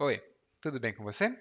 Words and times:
Oi, 0.00 0.22
tudo 0.60 0.78
bem 0.78 0.92
com 0.92 1.02
você? 1.02 1.36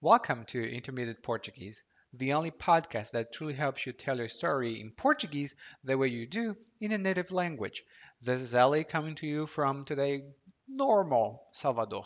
Welcome 0.00 0.44
to 0.44 0.60
Intermediate 0.60 1.20
Portuguese, 1.22 1.82
the 2.12 2.32
only 2.32 2.52
podcast 2.52 3.10
that 3.10 3.32
truly 3.32 3.52
helps 3.52 3.84
you 3.84 3.92
tell 3.92 4.16
your 4.16 4.28
story 4.28 4.80
in 4.80 4.92
Portuguese 4.92 5.56
the 5.82 5.98
way 5.98 6.06
you 6.06 6.24
do 6.24 6.56
in 6.80 6.92
a 6.92 6.98
native 6.98 7.32
language. 7.32 7.82
This 8.20 8.42
is 8.42 8.54
Ali 8.54 8.84
coming 8.84 9.16
to 9.16 9.26
you 9.26 9.44
from 9.48 9.84
today 9.84 10.22
normal 10.68 11.42
Salvador, 11.50 12.04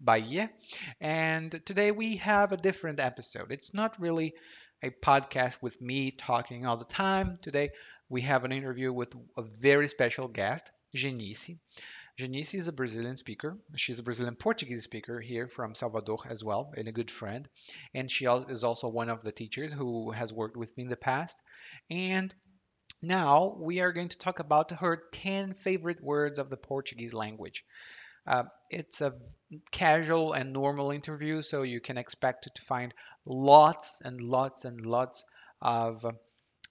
Bahia. 0.00 0.50
And 0.98 1.60
today 1.66 1.90
we 1.90 2.16
have 2.16 2.52
a 2.52 2.56
different 2.56 2.98
episode. 2.98 3.52
It's 3.52 3.74
not 3.74 4.00
really 4.00 4.32
a 4.82 4.88
podcast 4.88 5.60
with 5.60 5.78
me 5.82 6.10
talking 6.10 6.64
all 6.64 6.78
the 6.78 6.86
time. 6.86 7.38
Today 7.42 7.68
we 8.08 8.22
have 8.22 8.44
an 8.44 8.52
interview 8.52 8.94
with 8.94 9.14
a 9.36 9.42
very 9.42 9.88
special 9.88 10.26
guest, 10.26 10.70
Genice. 10.94 11.50
Janice 12.18 12.54
is 12.54 12.66
a 12.66 12.72
Brazilian 12.72 13.16
speaker. 13.16 13.56
She's 13.76 14.00
a 14.00 14.02
Brazilian 14.02 14.34
Portuguese 14.34 14.82
speaker 14.82 15.20
here 15.20 15.46
from 15.46 15.76
Salvador 15.76 16.18
as 16.28 16.42
well, 16.42 16.72
and 16.76 16.88
a 16.88 16.92
good 16.92 17.12
friend. 17.12 17.48
And 17.94 18.10
she 18.10 18.24
is 18.24 18.64
also 18.64 18.88
one 18.88 19.08
of 19.08 19.22
the 19.22 19.30
teachers 19.30 19.72
who 19.72 20.10
has 20.10 20.32
worked 20.32 20.56
with 20.56 20.76
me 20.76 20.82
in 20.82 20.88
the 20.88 20.96
past. 20.96 21.40
And 21.88 22.34
now 23.00 23.56
we 23.60 23.78
are 23.78 23.92
going 23.92 24.08
to 24.08 24.18
talk 24.18 24.40
about 24.40 24.72
her 24.72 25.04
10 25.12 25.54
favorite 25.54 26.02
words 26.02 26.40
of 26.40 26.50
the 26.50 26.56
Portuguese 26.56 27.14
language. 27.14 27.64
Uh, 28.26 28.44
it's 28.68 29.00
a 29.00 29.14
casual 29.70 30.32
and 30.32 30.52
normal 30.52 30.90
interview, 30.90 31.40
so 31.40 31.62
you 31.62 31.80
can 31.80 31.96
expect 31.96 32.48
to 32.52 32.62
find 32.62 32.92
lots 33.26 34.02
and 34.04 34.20
lots 34.20 34.64
and 34.64 34.84
lots 34.84 35.24
of 35.62 36.04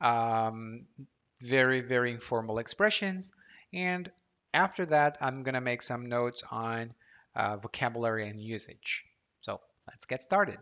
um, 0.01 0.87
very, 1.39 1.79
very 1.79 2.11
informal 2.11 2.59
expressions 2.59 3.31
and 3.73 4.11
after 4.57 4.87
that, 4.87 5.19
I'm 5.21 5.43
going 5.43 5.53
to 5.53 5.61
make 5.61 5.83
some 5.83 6.07
notes 6.07 6.43
on 6.49 6.91
uh, 7.35 7.57
vocabulary 7.57 8.27
and 8.27 8.41
usage. 8.41 9.05
So 9.41 9.61
let's 9.87 10.05
get 10.05 10.23
started. 10.23 10.57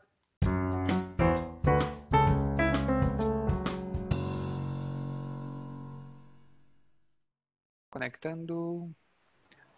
Conectando. 7.89 8.93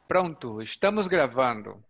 Pronto, 0.07 0.61
estamos 0.63 1.07
gravando. 1.07 1.83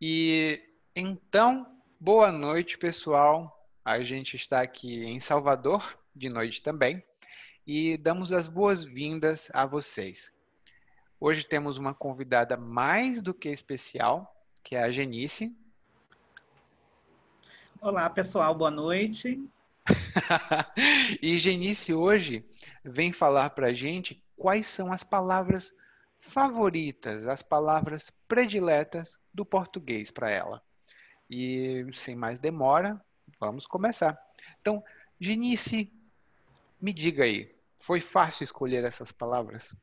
E 0.00 0.60
então, 0.96 1.64
boa 2.00 2.32
noite, 2.32 2.76
pessoal. 2.76 3.54
A 3.84 4.02
gente 4.02 4.34
está 4.34 4.62
aqui 4.62 5.04
em 5.04 5.20
Salvador, 5.20 5.96
de 6.16 6.28
noite 6.28 6.60
também, 6.60 7.04
e 7.64 7.96
damos 7.96 8.32
as 8.32 8.48
boas-vindas 8.48 9.48
a 9.54 9.64
vocês. 9.64 10.36
Hoje 11.20 11.44
temos 11.44 11.76
uma 11.78 11.92
convidada 11.92 12.56
mais 12.56 13.20
do 13.20 13.34
que 13.34 13.48
especial, 13.48 14.32
que 14.62 14.76
é 14.76 14.84
a 14.84 14.90
Genice. 14.92 15.52
Olá, 17.80 18.08
pessoal, 18.08 18.54
boa 18.54 18.70
noite. 18.70 19.44
e 21.20 21.36
Genice 21.40 21.92
hoje 21.92 22.48
vem 22.84 23.12
falar 23.12 23.50
para 23.50 23.68
a 23.68 23.72
gente 23.72 24.22
quais 24.36 24.68
são 24.68 24.92
as 24.92 25.02
palavras 25.02 25.74
favoritas, 26.20 27.26
as 27.26 27.42
palavras 27.42 28.12
prediletas 28.28 29.18
do 29.34 29.44
português 29.44 30.12
para 30.12 30.30
ela. 30.30 30.62
E 31.28 31.84
sem 31.94 32.14
mais 32.14 32.38
demora, 32.38 33.04
vamos 33.40 33.66
começar. 33.66 34.16
Então, 34.60 34.84
Genice, 35.20 35.92
me 36.80 36.92
diga 36.92 37.24
aí, 37.24 37.52
foi 37.80 38.00
fácil 38.00 38.44
escolher 38.44 38.84
essas 38.84 39.10
palavras? 39.10 39.74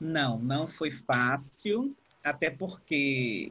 Não, 0.00 0.38
não 0.38 0.68
foi 0.68 0.90
fácil, 0.90 1.94
até 2.22 2.50
porque 2.50 3.50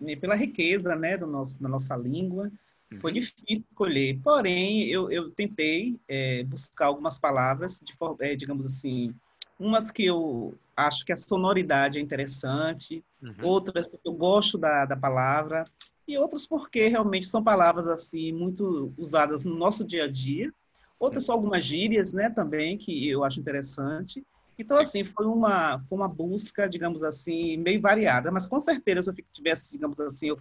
né, 0.00 0.16
pela 0.16 0.34
riqueza, 0.34 0.94
né, 0.94 1.16
do 1.16 1.26
nosso, 1.26 1.60
da 1.62 1.68
nossa 1.68 1.96
língua, 1.96 2.50
uhum. 2.92 3.00
foi 3.00 3.12
difícil 3.12 3.64
escolher. 3.70 4.18
Porém, 4.22 4.84
eu, 4.84 5.10
eu 5.10 5.30
tentei 5.30 5.98
é, 6.08 6.42
buscar 6.44 6.86
algumas 6.86 7.18
palavras, 7.18 7.80
de, 7.84 7.94
é, 8.20 8.34
digamos 8.34 8.64
assim, 8.64 9.14
umas 9.58 9.90
que 9.90 10.04
eu 10.04 10.54
acho 10.76 11.04
que 11.04 11.12
a 11.12 11.16
sonoridade 11.16 11.98
é 11.98 12.02
interessante, 12.02 13.04
uhum. 13.20 13.34
outras 13.42 13.88
porque 13.88 14.08
eu 14.08 14.12
gosto 14.12 14.56
da, 14.56 14.84
da 14.84 14.96
palavra, 14.96 15.64
e 16.06 16.16
outras 16.16 16.46
porque 16.46 16.86
realmente 16.88 17.26
são 17.26 17.42
palavras 17.42 17.88
assim 17.88 18.32
muito 18.32 18.94
usadas 18.96 19.44
no 19.44 19.54
nosso 19.54 19.84
dia 19.84 20.04
a 20.04 20.08
dia. 20.08 20.50
Outras 20.98 21.26
são 21.26 21.34
algumas 21.34 21.64
gírias, 21.64 22.12
né, 22.12 22.30
também 22.30 22.78
que 22.78 23.08
eu 23.08 23.24
acho 23.24 23.38
interessante. 23.38 24.24
Então, 24.58 24.78
assim, 24.78 25.04
foi 25.04 25.26
uma, 25.26 25.78
foi 25.88 25.96
uma 25.96 26.08
busca, 26.08 26.68
digamos 26.68 27.02
assim, 27.02 27.56
meio 27.56 27.80
variada, 27.80 28.30
mas 28.30 28.46
com 28.46 28.58
certeza, 28.58 29.02
se 29.02 29.10
eu 29.10 29.24
tivesse, 29.32 29.72
digamos 29.72 29.98
assim, 30.00 30.30
eu 30.30 30.38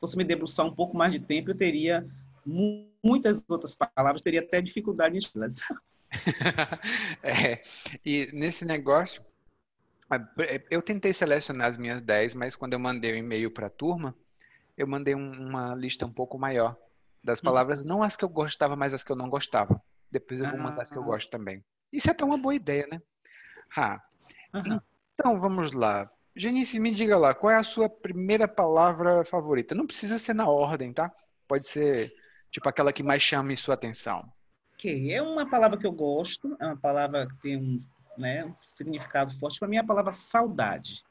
fosse 0.00 0.16
me 0.16 0.24
debruçar 0.24 0.64
um 0.64 0.74
pouco 0.74 0.96
mais 0.96 1.12
de 1.12 1.18
tempo, 1.18 1.50
eu 1.50 1.56
teria 1.56 2.06
muitas 3.04 3.44
outras 3.48 3.74
palavras, 3.74 4.22
teria 4.22 4.40
até 4.40 4.62
dificuldade 4.62 5.16
em 5.16 5.18
escolhê-las. 5.18 5.58
é, 7.22 7.62
e 8.04 8.28
nesse 8.32 8.64
negócio, 8.64 9.22
eu 10.70 10.80
tentei 10.80 11.12
selecionar 11.12 11.66
as 11.66 11.76
minhas 11.76 12.00
10, 12.00 12.34
mas 12.34 12.54
quando 12.54 12.74
eu 12.74 12.78
mandei 12.78 13.12
o 13.12 13.14
um 13.14 13.18
e-mail 13.18 13.50
para 13.50 13.66
a 13.66 13.70
turma, 13.70 14.14
eu 14.76 14.86
mandei 14.86 15.14
uma 15.14 15.74
lista 15.74 16.06
um 16.06 16.12
pouco 16.12 16.38
maior 16.38 16.76
das 17.22 17.40
hum. 17.40 17.44
palavras, 17.44 17.84
não 17.84 18.02
as 18.02 18.14
que 18.14 18.24
eu 18.24 18.28
gostava, 18.28 18.76
mas 18.76 18.94
as 18.94 19.02
que 19.02 19.10
eu 19.10 19.16
não 19.16 19.28
gostava. 19.28 19.82
Depois 20.10 20.40
eu 20.40 20.48
vou 20.48 20.58
mandar 20.58 20.82
as 20.82 20.90
que 20.90 20.96
eu 20.96 21.02
ah. 21.02 21.06
gosto 21.06 21.30
também. 21.30 21.64
Isso 21.92 22.08
é 22.08 22.12
até 22.12 22.24
uma 22.24 22.38
boa 22.38 22.54
ideia, 22.54 22.86
né? 22.86 23.02
Ah, 23.74 24.00
uhum. 24.54 24.80
Então 25.14 25.40
vamos 25.40 25.72
lá. 25.72 26.10
Genice, 26.34 26.78
me 26.78 26.94
diga 26.94 27.16
lá, 27.16 27.34
qual 27.34 27.50
é 27.50 27.56
a 27.56 27.64
sua 27.64 27.88
primeira 27.88 28.46
palavra 28.46 29.24
favorita? 29.24 29.74
Não 29.74 29.86
precisa 29.86 30.18
ser 30.18 30.34
na 30.34 30.46
ordem, 30.46 30.92
tá? 30.92 31.10
Pode 31.48 31.66
ser 31.66 32.12
tipo 32.50 32.68
aquela 32.68 32.92
que 32.92 33.02
mais 33.02 33.22
chame 33.22 33.56
sua 33.56 33.74
atenção. 33.74 34.30
Ok, 34.74 35.10
é 35.10 35.22
uma 35.22 35.48
palavra 35.48 35.78
que 35.78 35.86
eu 35.86 35.92
gosto, 35.92 36.54
é 36.60 36.66
uma 36.66 36.76
palavra 36.76 37.26
que 37.26 37.36
tem 37.40 37.56
um, 37.56 37.82
né, 38.18 38.44
um 38.44 38.54
significado 38.62 39.32
forte. 39.38 39.58
Para 39.58 39.68
mim 39.68 39.76
é 39.76 39.80
a 39.80 39.84
palavra 39.84 40.12
saudade. 40.12 41.02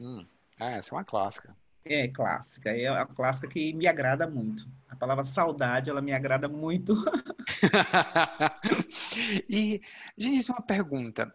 Hum, 0.00 0.26
é, 0.58 0.78
essa 0.78 0.92
é 0.92 0.98
uma 0.98 1.04
clássica. 1.04 1.56
É 1.84 2.08
clássica, 2.08 2.70
é 2.70 2.88
a 2.88 3.06
clássica 3.06 3.46
que 3.46 3.72
me 3.72 3.86
agrada 3.86 4.26
muito. 4.26 4.68
A 4.88 4.96
palavra 4.96 5.24
saudade, 5.24 5.90
ela 5.90 6.00
me 6.00 6.12
agrada 6.12 6.48
muito. 6.48 6.96
e, 9.48 9.80
Genice, 10.16 10.50
uma 10.50 10.62
pergunta. 10.62 11.32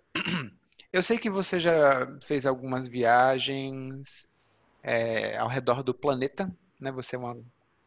Eu 0.91 1.03
sei 1.03 1.17
que 1.17 1.29
você 1.29 1.59
já 1.59 2.07
fez 2.23 2.45
algumas 2.45 2.87
viagens 2.87 4.29
é, 4.81 5.37
ao 5.37 5.47
redor 5.47 5.83
do 5.83 5.93
planeta, 5.93 6.51
né? 6.79 6.91
Você 6.91 7.15
é 7.15 7.19
uma 7.19 7.37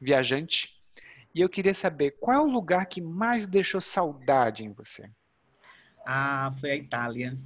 viajante. 0.00 0.80
E 1.34 1.40
eu 1.40 1.48
queria 1.48 1.74
saber 1.74 2.12
qual 2.12 2.36
é 2.36 2.40
o 2.40 2.50
lugar 2.50 2.86
que 2.86 3.00
mais 3.00 3.46
deixou 3.46 3.80
saudade 3.80 4.64
em 4.64 4.72
você? 4.72 5.08
Ah, 6.04 6.52
foi 6.60 6.72
a 6.72 6.76
Itália. 6.76 7.38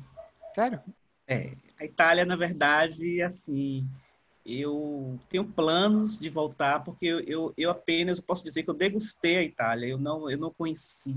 Sério? 0.54 0.81
É, 1.26 1.53
a 1.78 1.84
Itália, 1.84 2.25
na 2.25 2.36
verdade, 2.36 3.22
assim, 3.22 3.86
eu 4.44 5.19
tenho 5.28 5.44
planos 5.44 6.19
de 6.19 6.28
voltar 6.28 6.81
porque 6.82 7.06
eu, 7.06 7.21
eu, 7.21 7.54
eu 7.56 7.71
apenas 7.71 8.21
posso 8.21 8.44
dizer 8.44 8.62
que 8.62 8.71
eu 8.71 8.75
degustei 8.75 9.36
a 9.36 9.42
Itália, 9.42 9.88
eu 9.88 9.98
não, 9.98 10.31
eu 10.31 10.38
não 10.38 10.50
conheci. 10.50 11.16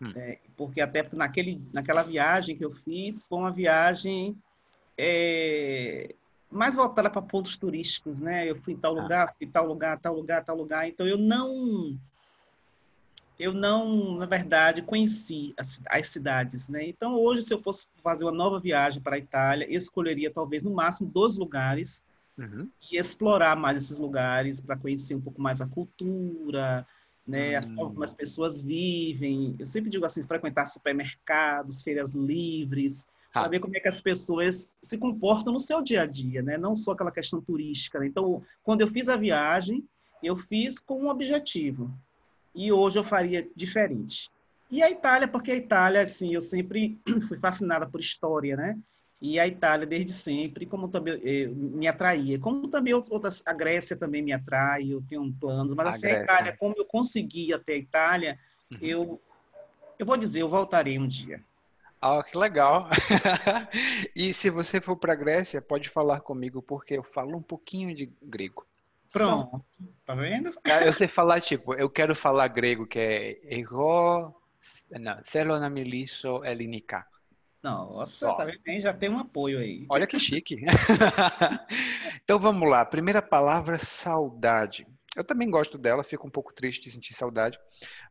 Hum. 0.00 0.12
É, 0.14 0.38
porque 0.56 0.80
até 0.80 1.08
naquele, 1.12 1.62
naquela 1.72 2.02
viagem 2.02 2.56
que 2.56 2.64
eu 2.64 2.70
fiz, 2.70 3.26
foi 3.26 3.38
uma 3.38 3.50
viagem 3.50 4.36
é, 4.98 6.14
mais 6.50 6.74
voltada 6.74 7.10
para 7.10 7.22
pontos 7.22 7.56
turísticos, 7.56 8.20
né? 8.20 8.48
Eu 8.48 8.56
fui 8.56 8.74
em 8.74 8.76
tal 8.76 8.96
ah. 8.96 9.02
lugar, 9.02 9.34
fui 9.36 9.46
em 9.46 9.50
tal 9.50 9.66
lugar, 9.66 9.98
tal 9.98 10.14
lugar, 10.14 10.44
tal 10.44 10.56
lugar. 10.56 10.88
Então 10.88 11.06
eu 11.06 11.18
não, 11.18 11.98
eu 13.38 13.52
não, 13.52 14.16
na 14.16 14.26
verdade, 14.26 14.82
conheci 14.82 15.54
as, 15.56 15.80
as 15.86 16.06
cidades, 16.08 16.68
né? 16.68 16.86
Então 16.86 17.14
hoje, 17.14 17.42
se 17.42 17.52
eu 17.52 17.62
fosse 17.62 17.88
fazer 18.02 18.24
uma 18.24 18.32
nova 18.32 18.60
viagem 18.60 19.02
para 19.02 19.16
a 19.16 19.18
Itália, 19.18 19.66
eu 19.68 19.78
escolheria 19.78 20.30
talvez 20.30 20.62
no 20.62 20.74
máximo 20.74 21.08
dois 21.08 21.36
lugares 21.36 22.04
uhum. 22.38 22.68
e 22.90 22.98
explorar 22.98 23.56
mais 23.56 23.82
esses 23.82 23.98
lugares 23.98 24.60
para 24.60 24.76
conhecer 24.76 25.14
um 25.14 25.20
pouco 25.20 25.40
mais 25.40 25.60
a 25.60 25.66
cultura, 25.66 26.86
né? 27.26 27.56
As, 27.56 27.70
como 27.70 28.02
as 28.02 28.14
pessoas 28.14 28.62
vivem. 28.62 29.56
Eu 29.58 29.66
sempre 29.66 29.90
digo 29.90 30.04
assim, 30.04 30.22
frequentar 30.22 30.66
supermercados, 30.66 31.82
feiras 31.82 32.14
livres, 32.14 33.06
ah. 33.34 33.40
para 33.40 33.48
ver 33.48 33.60
como 33.60 33.76
é 33.76 33.80
que 33.80 33.88
as 33.88 34.00
pessoas 34.00 34.76
se 34.82 34.96
comportam 34.96 35.52
no 35.52 35.60
seu 35.60 35.82
dia 35.82 36.02
a 36.02 36.06
dia, 36.06 36.42
né? 36.42 36.56
Não 36.56 36.76
só 36.76 36.92
aquela 36.92 37.10
questão 37.10 37.40
turística. 37.40 37.98
Né? 37.98 38.06
Então, 38.06 38.42
quando 38.62 38.80
eu 38.80 38.86
fiz 38.86 39.08
a 39.08 39.16
viagem, 39.16 39.84
eu 40.22 40.36
fiz 40.36 40.78
com 40.78 41.02
um 41.02 41.08
objetivo. 41.08 41.92
E 42.54 42.72
hoje 42.72 42.98
eu 42.98 43.04
faria 43.04 43.48
diferente. 43.54 44.30
E 44.70 44.82
a 44.82 44.90
Itália, 44.90 45.28
porque 45.28 45.52
a 45.52 45.56
Itália, 45.56 46.02
assim, 46.02 46.34
eu 46.34 46.40
sempre 46.40 46.98
fui 47.28 47.38
fascinada 47.38 47.86
por 47.86 48.00
história, 48.00 48.56
né? 48.56 48.78
e 49.21 49.39
a 49.39 49.45
Itália 49.45 49.85
desde 49.85 50.11
sempre, 50.11 50.65
como 50.65 50.87
também 50.87 51.21
eh, 51.23 51.47
me 51.47 51.87
atraía, 51.87 52.39
como 52.39 52.67
também 52.67 52.93
outras, 52.93 53.43
a 53.45 53.53
Grécia 53.53 53.95
também 53.95 54.23
me 54.23 54.33
atrai, 54.33 54.91
eu 54.91 55.03
tenho 55.07 55.21
um 55.21 55.31
plano, 55.31 55.75
mas 55.75 55.85
a 55.85 55.89
assim, 55.89 56.01
Grécia. 56.07 56.19
a 56.19 56.23
Itália, 56.23 56.57
como 56.57 56.73
eu 56.75 56.85
consegui 56.85 57.53
até 57.53 57.73
a 57.73 57.77
Itália, 57.77 58.39
uhum. 58.71 58.77
eu, 58.81 59.21
eu 59.99 60.05
vou 60.07 60.17
dizer, 60.17 60.41
eu 60.41 60.49
voltarei 60.49 60.97
um 60.97 61.07
dia. 61.07 61.43
Ah, 62.01 62.23
que 62.23 62.35
legal! 62.35 62.89
e 64.15 64.33
se 64.33 64.49
você 64.49 64.81
for 64.81 64.95
para 64.95 65.13
a 65.13 65.15
Grécia, 65.15 65.61
pode 65.61 65.87
falar 65.87 66.21
comigo, 66.21 66.59
porque 66.59 66.97
eu 66.97 67.03
falo 67.03 67.37
um 67.37 67.43
pouquinho 67.43 67.95
de 67.95 68.11
grego. 68.23 68.65
Pronto, 69.13 69.63
tá 70.03 70.15
vendo? 70.15 70.51
Ah, 70.65 70.83
Eu 70.83 70.93
sei 70.93 71.07
falar, 71.07 71.41
tipo, 71.41 71.75
eu 71.75 71.89
quero 71.89 72.15
falar 72.15 72.47
grego, 72.47 72.87
que 72.87 72.97
é 72.97 73.39
εγώ, 73.43 74.35
não, 74.89 75.19
θέλω 75.23 75.59
να 75.59 75.69
μιλήσω 75.69 76.41
ελληνικά. 76.43 77.07
Nossa, 77.70 78.28
Ó. 78.30 78.34
tá? 78.34 78.46
Tem- 78.64 78.80
Já 78.80 78.92
tem 78.94 79.08
um 79.10 79.18
apoio 79.18 79.58
aí. 79.58 79.84
Olha 79.88 80.06
que 80.06 80.18
chique. 80.18 80.64
Então 82.22 82.38
vamos 82.40 82.68
lá. 82.68 82.84
Primeira 82.84 83.22
palavra, 83.22 83.78
saudade. 83.78 84.84
Eu 85.16 85.22
também 85.24 85.48
gosto 85.48 85.78
dela, 85.78 86.02
fico 86.02 86.26
um 86.26 86.30
pouco 86.30 86.52
triste 86.52 86.82
de 86.84 86.90
sentir 86.90 87.14
saudade, 87.14 87.56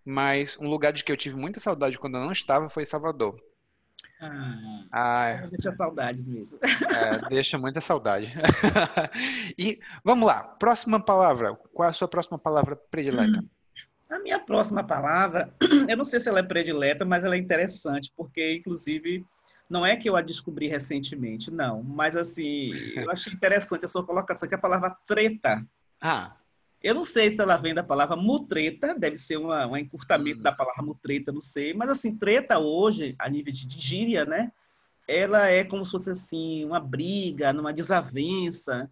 mas 0.05 0.57
um 0.59 0.67
lugar 0.69 0.93
de 0.93 1.03
que 1.03 1.11
eu 1.11 1.17
tive 1.17 1.35
muita 1.35 1.59
saudade 1.59 1.99
quando 1.99 2.15
eu 2.17 2.21
não 2.23 2.31
estava 2.31 2.69
foi 2.69 2.85
Salvador. 2.85 3.37
Ah, 4.21 4.85
Ah, 4.91 5.47
deixa 5.51 5.71
saudades 5.73 6.25
mesmo. 6.27 6.57
é, 6.63 7.27
deixa 7.29 7.57
muita 7.57 7.81
saudade. 7.81 8.33
E 9.59 9.79
vamos 10.03 10.25
lá, 10.27 10.43
próxima 10.43 10.99
palavra. 10.99 11.53
Qual 11.73 11.85
é 11.85 11.89
a 11.89 11.93
sua 11.93 12.07
próxima 12.07 12.39
palavra 12.39 12.75
predileta? 12.75 13.43
A 14.09 14.19
minha 14.19 14.39
próxima 14.39 14.83
palavra, 14.83 15.53
eu 15.89 15.97
não 15.97 16.05
sei 16.05 16.19
se 16.21 16.29
ela 16.29 16.39
é 16.39 16.43
predileta, 16.43 17.03
mas 17.03 17.23
ela 17.23 17.35
é 17.35 17.39
interessante, 17.39 18.11
porque, 18.15 18.55
inclusive, 18.55 19.25
não 19.69 19.85
é 19.85 19.95
que 19.95 20.09
eu 20.09 20.15
a 20.15 20.21
descobri 20.21 20.67
recentemente, 20.67 21.49
não. 21.51 21.81
Mas, 21.83 22.15
assim, 22.15 22.71
eu 22.95 23.09
achei 23.11 23.33
interessante 23.33 23.85
a 23.85 23.87
sua 23.87 24.05
colocação, 24.05 24.47
que 24.47 24.55
é 24.55 24.57
a 24.57 24.61
palavra 24.61 24.95
treta. 25.07 25.65
Ah, 26.01 26.35
Eu 26.81 26.93
não 26.93 27.03
sei 27.03 27.31
se 27.31 27.41
ela 27.41 27.57
vem 27.57 27.73
da 27.73 27.83
palavra 27.83 28.15
mutreta, 28.15 28.93
deve 28.93 29.17
ser 29.17 29.37
uma, 29.37 29.65
um 29.65 29.75
encurtamento 29.75 30.39
Hum. 30.39 30.43
da 30.43 30.51
palavra 30.51 30.83
mutreta, 30.83 31.31
não 31.31 31.41
sei. 31.41 31.73
Mas, 31.73 31.89
assim, 31.89 32.15
treta 32.15 32.59
hoje, 32.59 33.15
a 33.17 33.27
nível 33.29 33.51
de, 33.51 33.65
de 33.65 33.79
gíria, 33.79 34.23
né? 34.25 34.51
Ela 35.07 35.47
é 35.49 35.63
como 35.63 35.83
se 35.83 35.91
fosse, 35.91 36.09
assim, 36.11 36.63
uma 36.65 36.79
briga, 36.79 37.51
uma 37.51 37.73
desavença. 37.73 38.91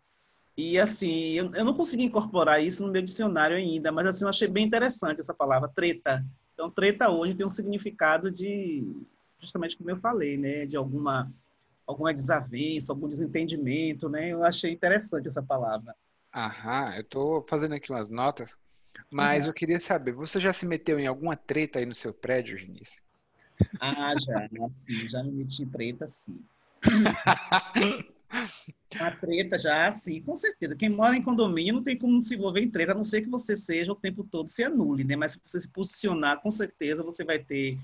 E, 0.58 0.80
assim, 0.80 1.34
eu, 1.34 1.54
eu 1.56 1.66
não 1.66 1.74
consegui 1.74 2.04
incorporar 2.04 2.64
isso 2.64 2.86
no 2.86 2.92
meu 2.92 3.02
dicionário 3.02 3.58
ainda, 3.58 3.92
mas, 3.92 4.08
assim, 4.08 4.24
eu 4.24 4.30
achei 4.30 4.48
bem 4.48 4.66
interessante 4.66 5.20
essa 5.20 5.34
palavra, 5.34 5.70
treta. 5.70 6.26
Então, 6.54 6.70
treta 6.70 7.10
hoje 7.10 7.36
tem 7.36 7.46
um 7.46 7.50
significado 7.50 8.32
de, 8.32 8.84
justamente 9.44 9.78
como 9.78 9.90
eu 9.92 9.98
falei, 9.98 10.38
né? 10.38 10.66
De 10.66 10.76
alguma, 10.78 11.32
alguma 11.88 12.14
desavença, 12.14 12.94
algum 12.94 13.10
desentendimento, 13.10 14.10
né? 14.10 14.30
Eu 14.34 14.44
achei 14.46 14.72
interessante 14.74 15.28
essa 15.30 15.44
palavra. 15.44 15.96
aham, 16.34 16.96
eu 16.98 17.04
tô 17.08 17.46
fazendo 17.50 17.74
aqui 17.76 17.92
umas 17.92 18.08
notas, 18.10 18.56
mas 19.12 19.46
Uhum. 19.46 19.48
eu 19.48 19.54
queria 19.54 19.80
saber, 19.80 20.14
você 20.14 20.40
já 20.42 20.54
se 20.54 20.66
meteu 20.68 21.00
em 21.00 21.08
alguma 21.08 21.38
treta 21.38 21.80
aí 21.80 21.86
no 21.88 21.96
seu 21.96 22.14
prédio, 22.14 22.58
Genice? 22.58 23.02
Ah, 23.80 24.16
já, 24.16 24.48
assim, 24.66 25.08
já 25.08 25.24
me 25.24 25.32
meti 25.32 25.62
em 25.64 25.70
treta, 25.70 26.08
sim. 26.08 26.44
A 29.00 29.12
treta 29.12 29.58
já, 29.58 29.92
sim, 29.92 30.22
com 30.22 30.36
certeza. 30.36 30.76
Quem 30.76 30.90
mora 30.90 31.16
em 31.18 31.24
condomínio 31.24 31.74
não 31.74 31.84
tem 31.84 31.98
como 31.98 32.22
se 32.22 32.36
envolver 32.36 32.62
em 32.62 32.70
treta, 32.70 32.92
a 32.92 32.96
não 32.96 33.04
ser 33.04 33.22
que 33.24 33.30
você 33.30 33.56
seja 33.56 33.92
o 33.92 33.96
tempo 33.96 34.24
todo 34.24 34.50
se 34.50 34.64
anule, 34.64 35.04
né? 35.04 35.16
Mas 35.16 35.32
se 35.34 35.42
você 35.46 35.60
se 35.60 35.68
posicionar, 35.70 36.42
com 36.42 36.52
certeza 36.52 37.04
você 37.04 37.24
vai 37.26 37.40
ter 37.40 37.80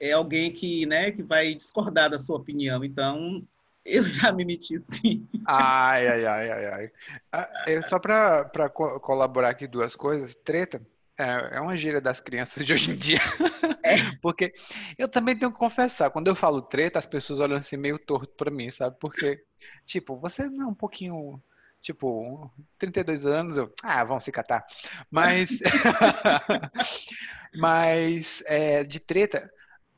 é, 0.00 0.12
alguém 0.12 0.52
que, 0.52 0.86
né, 0.86 1.10
que 1.12 1.22
vai 1.22 1.54
discordar 1.54 2.10
da 2.10 2.18
sua 2.18 2.36
opinião. 2.36 2.84
Então, 2.84 3.42
eu 3.84 4.04
já 4.04 4.32
me 4.32 4.44
meti, 4.44 4.78
sim. 4.80 5.26
Ai, 5.46 6.06
ai, 6.08 6.24
ai, 6.26 6.50
ai, 6.50 6.66
ai. 6.72 6.90
Ah, 7.32 7.50
eu- 7.66 7.86
só 7.86 7.98
para 7.98 8.44
para 8.46 8.68
colaborar 8.70 9.50
aqui 9.50 9.66
duas 9.66 9.94
coisas, 9.94 10.34
treta 10.34 10.80
é, 11.18 11.56
é 11.58 11.60
uma 11.60 11.76
gíria 11.76 12.00
das 12.00 12.18
crianças 12.20 12.64
de 12.64 12.72
hoje 12.72 12.90
em 12.92 12.96
dia. 12.96 13.18
Porque 14.22 14.52
eu 14.98 15.08
também 15.08 15.36
tenho 15.38 15.52
que 15.52 15.58
confessar, 15.58 16.10
quando 16.10 16.28
eu 16.28 16.34
falo 16.34 16.62
treta, 16.62 16.98
as 16.98 17.06
pessoas 17.06 17.40
olham 17.40 17.56
assim 17.58 17.76
meio 17.76 17.98
torto 17.98 18.32
para 18.36 18.50
mim, 18.50 18.70
sabe? 18.70 18.96
Porque, 18.98 19.42
tipo, 19.86 20.16
você 20.18 20.48
não 20.48 20.64
é 20.64 20.66
um 20.68 20.74
pouquinho, 20.74 21.42
tipo, 21.82 22.50
32 22.78 23.26
anos, 23.26 23.56
eu, 23.56 23.72
ah, 23.82 24.02
vão 24.04 24.18
se 24.18 24.32
catar. 24.32 24.64
Mas, 25.10 25.60
mas 27.54 28.42
é, 28.46 28.84
de 28.84 29.00
treta, 29.00 29.50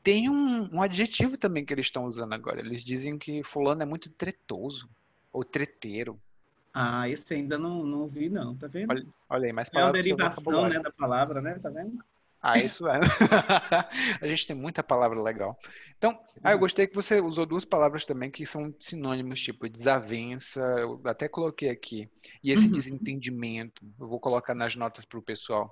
tem 0.07 0.29
um, 0.29 0.73
um 0.73 0.81
adjetivo 0.81 1.37
também 1.37 1.65
que 1.65 1.73
eles 1.73 1.87
estão 1.87 2.05
usando 2.05 2.31
agora. 2.31 2.61
Eles 2.61 2.81
dizem 2.81 3.19
que 3.19 3.43
fulano 3.43 3.83
é 3.83 3.85
muito 3.85 4.09
tretoso, 4.09 4.89
ou 5.33 5.43
treteiro. 5.43 6.17
Ah, 6.73 7.09
esse 7.09 7.33
ainda 7.33 7.57
não, 7.57 7.85
não 7.85 8.07
vi, 8.07 8.29
não, 8.29 8.55
tá 8.55 8.67
vendo? 8.67 8.89
Olha, 8.91 9.05
olha 9.29 9.45
aí, 9.47 9.51
mais 9.51 9.67
É 9.67 9.71
uma 9.73 9.81
palavras 9.81 10.01
do 10.01 10.07
seu 10.07 10.15
derivação, 10.15 10.69
né, 10.69 10.79
da 10.79 10.91
palavra, 10.93 11.41
né? 11.41 11.59
Tá 11.59 11.69
vendo? 11.69 12.01
Ah, 12.41 12.57
isso 12.57 12.87
é. 12.87 12.99
A 14.21 14.27
gente 14.27 14.47
tem 14.47 14.55
muita 14.55 14.81
palavra 14.81 15.21
legal. 15.21 15.57
Então, 15.97 16.17
ah, 16.41 16.51
eu 16.53 16.59
gostei 16.59 16.87
que 16.87 16.95
você 16.95 17.19
usou 17.19 17.45
duas 17.45 17.65
palavras 17.65 18.05
também 18.05 18.31
que 18.31 18.45
são 18.45 18.73
sinônimos, 18.79 19.41
tipo 19.41 19.67
desavença, 19.67 20.61
eu 20.79 21.01
até 21.03 21.27
coloquei 21.27 21.69
aqui. 21.69 22.09
E 22.41 22.51
esse 22.51 22.67
Uhum. 22.67 22.73
desentendimento, 22.73 23.85
eu 23.99 24.07
vou 24.07 24.21
colocar 24.21 24.55
nas 24.55 24.73
notas 24.73 25.03
para 25.03 25.19
o 25.19 25.23
pessoal, 25.23 25.69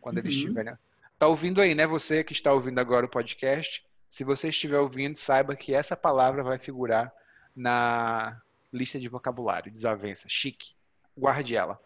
quando 0.00 0.18
eles 0.18 0.34
Uhum. 0.34 0.40
estiverem. 0.40 0.74
Tá 1.18 1.26
ouvindo 1.28 1.62
aí, 1.62 1.74
né? 1.74 1.86
Você 1.86 2.22
que 2.22 2.32
está 2.32 2.52
ouvindo 2.52 2.78
agora 2.78 3.06
o 3.06 3.10
podcast. 3.10 3.82
Se 4.06 4.22
você 4.22 4.50
estiver 4.50 4.78
ouvindo, 4.78 5.16
saiba 5.16 5.56
que 5.56 5.74
essa 5.74 5.96
palavra 5.96 6.42
vai 6.42 6.58
figurar 6.58 7.12
na 7.54 8.40
lista 8.72 9.00
de 9.00 9.08
vocabulário, 9.08 9.72
desavença, 9.72 10.28
chique. 10.28 10.74
Guarde 11.16 11.56
ela. 11.56 11.80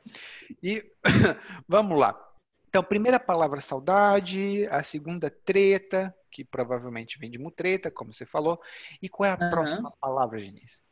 E 0.63 0.85
vamos 1.69 1.99
lá. 1.99 2.19
Então, 2.69 2.83
primeira 2.83 3.21
palavra 3.21 3.61
saudade, 3.61 4.67
a 4.67 4.83
segunda 4.83 5.31
treta, 5.31 6.15
que 6.31 6.45
provavelmente 6.45 7.19
vem 7.19 7.31
de 7.31 7.39
mutreta, 7.39 7.91
como 7.91 8.13
você 8.13 8.27
falou. 8.27 8.61
E 9.01 9.09
qual 9.09 9.29
é 9.29 9.33
a 9.33 9.35
Aham. 9.35 9.51
próxima 9.51 9.93
palavra, 10.01 10.41
Genice? 10.41 10.83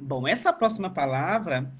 Bom, 0.00 0.26
essa 0.26 0.52
próxima 0.52 0.90
palavra 0.90 1.70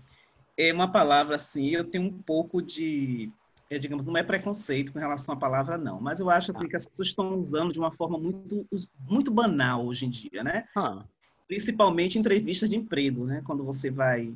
é 0.56 0.73
uma 0.73 0.91
palavra 0.93 1.37
assim, 1.37 1.70
eu 1.70 1.85
tenho 1.85 2.05
um 2.05 2.23
pouco 2.23 2.61
de, 2.61 3.31
é, 3.75 3.79
digamos, 3.79 4.05
não 4.05 4.17
é 4.17 4.23
preconceito 4.23 4.93
com 4.93 4.99
relação 4.99 5.35
à 5.35 5.39
palavra, 5.39 5.79
não, 5.79 6.01
mas 6.01 6.21
eu 6.21 6.29
acho 6.29 6.51
assim 6.51 6.69
que 6.69 6.77
as 6.77 6.85
pessoas 6.85 7.09
estão 7.09 7.35
usando 7.37 7.73
de 7.73 7.79
uma 7.79 7.91
forma 7.91 8.19
muito, 8.19 8.67
muito 9.09 9.31
banal 9.31 9.87
hoje 9.87 10.05
em 10.07 10.11
dia, 10.11 10.45
né? 10.45 10.67
Ah, 10.77 11.05
Principalmente 11.49 12.17
em 12.17 12.21
entrevistas 12.21 12.69
de 12.69 12.77
emprego, 12.77 13.25
né? 13.25 13.43
Quando 13.45 13.65
você 13.65 13.91
vai, 13.91 14.35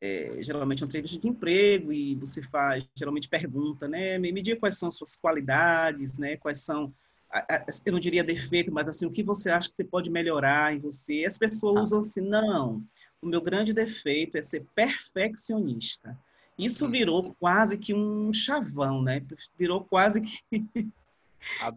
é, 0.00 0.38
geralmente, 0.42 0.82
uma 0.82 0.86
entrevista 0.88 1.18
de 1.18 1.28
emprego 1.28 1.92
e 1.92 2.14
você 2.16 2.42
faz, 2.42 2.86
geralmente 2.94 3.28
pergunta, 3.28 3.88
né? 3.88 4.18
Me, 4.18 4.32
me 4.32 4.42
diga 4.42 4.60
quais 4.60 4.78
são 4.78 4.88
as 4.88 4.96
suas 4.96 5.16
qualidades, 5.16 6.18
né? 6.18 6.36
Quais 6.36 6.60
são, 6.60 6.92
a- 7.30 7.56
a- 7.56 7.64
eu 7.86 7.92
não 7.92 8.00
diria 8.00 8.22
defeito, 8.24 8.70
mas 8.72 8.88
assim, 8.88 9.06
o 9.06 9.10
que 9.10 9.22
você 9.22 9.50
acha 9.50 9.68
que 9.68 9.74
você 9.74 9.84
pode 9.84 10.10
melhorar 10.10 10.74
em 10.74 10.78
você? 10.78 11.20
E 11.22 11.26
as 11.26 11.38
pessoas 11.38 11.76
Ah. 11.76 11.82
usam 11.82 11.98
assim, 12.00 12.20
não, 12.20 12.82
o 13.22 13.26
meu 13.26 13.40
grande 13.40 13.72
defeito 13.72 14.36
é 14.36 14.42
ser 14.42 14.64
perfeccionista. 14.74 16.18
Isso 16.58 16.86
Hum. 16.86 16.90
virou 16.90 17.36
quase 17.38 17.78
que 17.78 17.94
um 17.94 18.32
chavão, 18.32 19.00
né? 19.00 19.22
Virou 19.56 19.84
quase 19.84 20.20
que 20.20 20.42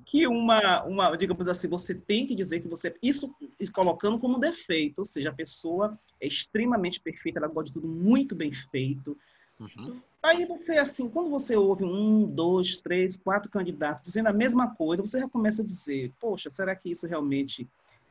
que 0.06 0.28
uma, 0.28 0.84
uma, 0.84 1.16
digamos 1.16 1.48
assim, 1.48 1.68
você 1.68 1.94
tem 1.94 2.26
que 2.26 2.36
dizer 2.36 2.62
que 2.62 2.68
você, 2.68 2.96
isso 3.02 3.34
colocando 3.72 4.18
como 4.18 4.40
defeito, 4.40 5.00
ou 5.00 5.06
seja, 5.06 5.30
a 5.30 5.34
pessoa 5.34 5.98
é 6.20 6.28
extremamente 6.28 7.00
perfeita, 7.00 7.40
ela 7.40 7.48
gosta 7.48 7.66
de 7.66 7.74
tudo 7.74 7.88
muito 7.88 8.36
bem 8.36 8.52
feito. 8.52 9.18
uhum. 9.60 10.00
Aí 10.24 10.46
você, 10.46 10.78
assim, 10.78 11.10
quando 11.10 11.30
você 11.30 11.56
ouve 11.56 11.84
um, 11.84 12.26
dois, 12.26 12.78
três, 12.78 13.18
quatro 13.18 13.50
candidatos 13.50 14.04
dizendo 14.04 14.28
a 14.28 14.34
mesma 14.34 14.76
coisa, 14.76 15.02
você 15.02 15.20
já 15.20 15.28
começa 15.28 15.62
a 15.62 15.66
dizer, 15.66 16.12
poxa, 16.20 16.50
será 16.50 16.76
que 16.76 16.92
isso 16.92 17.08
realmente 17.08 17.68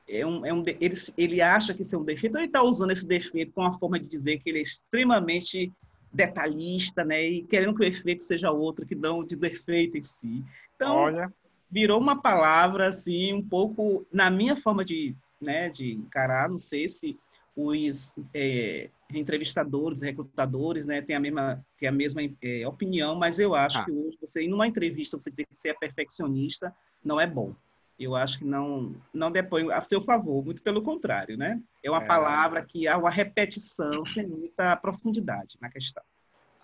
é 0.08 0.26
um, 0.26 0.44
é 0.44 0.52
um 0.52 0.64
ele, 0.80 0.94
ele 1.16 1.40
acha 1.40 1.72
que 1.72 1.82
isso 1.82 1.94
é 1.94 1.98
um 1.98 2.04
defeito, 2.04 2.34
ou 2.34 2.40
ele 2.40 2.48
está 2.48 2.62
usando 2.62 2.90
esse 2.90 3.06
defeito 3.06 3.52
com 3.52 3.62
a 3.62 3.72
forma 3.72 3.98
de 3.98 4.06
dizer 4.06 4.40
que 4.40 4.50
ele 4.50 4.58
é 4.58 4.62
extremamente 4.62 5.72
detalhista, 6.12 7.04
né, 7.04 7.22
e 7.24 7.42
querendo 7.44 7.74
que 7.74 7.82
o 7.82 7.86
efeito 7.86 8.22
seja 8.22 8.50
outro, 8.50 8.84
que 8.84 8.94
não 8.94 9.24
de 9.24 9.36
defeito 9.36 9.96
em 9.96 10.02
si. 10.02 10.44
Então, 10.74 10.96
Olha, 10.96 11.32
virou 11.70 12.00
uma 12.00 12.20
palavra 12.20 12.88
assim 12.88 13.32
um 13.32 13.42
pouco 13.42 14.04
na 14.12 14.30
minha 14.30 14.56
forma 14.56 14.84
de 14.84 15.14
né 15.40 15.70
de 15.70 15.92
encarar 15.92 16.50
não 16.50 16.58
sei 16.58 16.88
se 16.88 17.16
os 17.56 18.14
é, 18.34 18.90
entrevistadores 19.14 20.02
recrutadores 20.02 20.86
né 20.86 21.00
têm 21.00 21.16
a 21.16 21.20
mesma 21.20 21.64
têm 21.78 21.88
a 21.88 21.92
mesma 21.92 22.20
é, 22.42 22.66
opinião 22.66 23.14
mas 23.14 23.38
eu 23.38 23.54
acho 23.54 23.78
Ah. 23.78 23.84
que 23.84 23.92
hoje 23.92 24.18
você 24.20 24.42
ir 24.42 24.48
numa 24.48 24.66
entrevista 24.66 25.18
você 25.18 25.30
tem 25.30 25.46
que 25.46 25.58
ser 25.58 25.78
perfeccionista 25.78 26.74
não 27.04 27.20
é 27.20 27.26
bom 27.26 27.54
eu 28.00 28.16
acho 28.16 28.38
que 28.40 28.44
não 28.44 29.00
não 29.14 29.30
depõe 29.30 29.70
a 29.72 29.82
seu 29.82 30.02
favor 30.02 30.44
muito 30.44 30.62
pelo 30.62 30.82
contrário 30.82 31.36
né 31.36 31.60
é 31.84 31.90
uma 31.90 32.00
É. 32.00 32.04
palavra 32.04 32.64
que 32.66 32.88
há 32.88 32.96
uma 32.98 33.10
repetição 33.10 34.04
sem 34.06 34.26
muita 34.26 34.76
profundidade 34.76 35.58
na 35.60 35.70
questão 35.70 36.02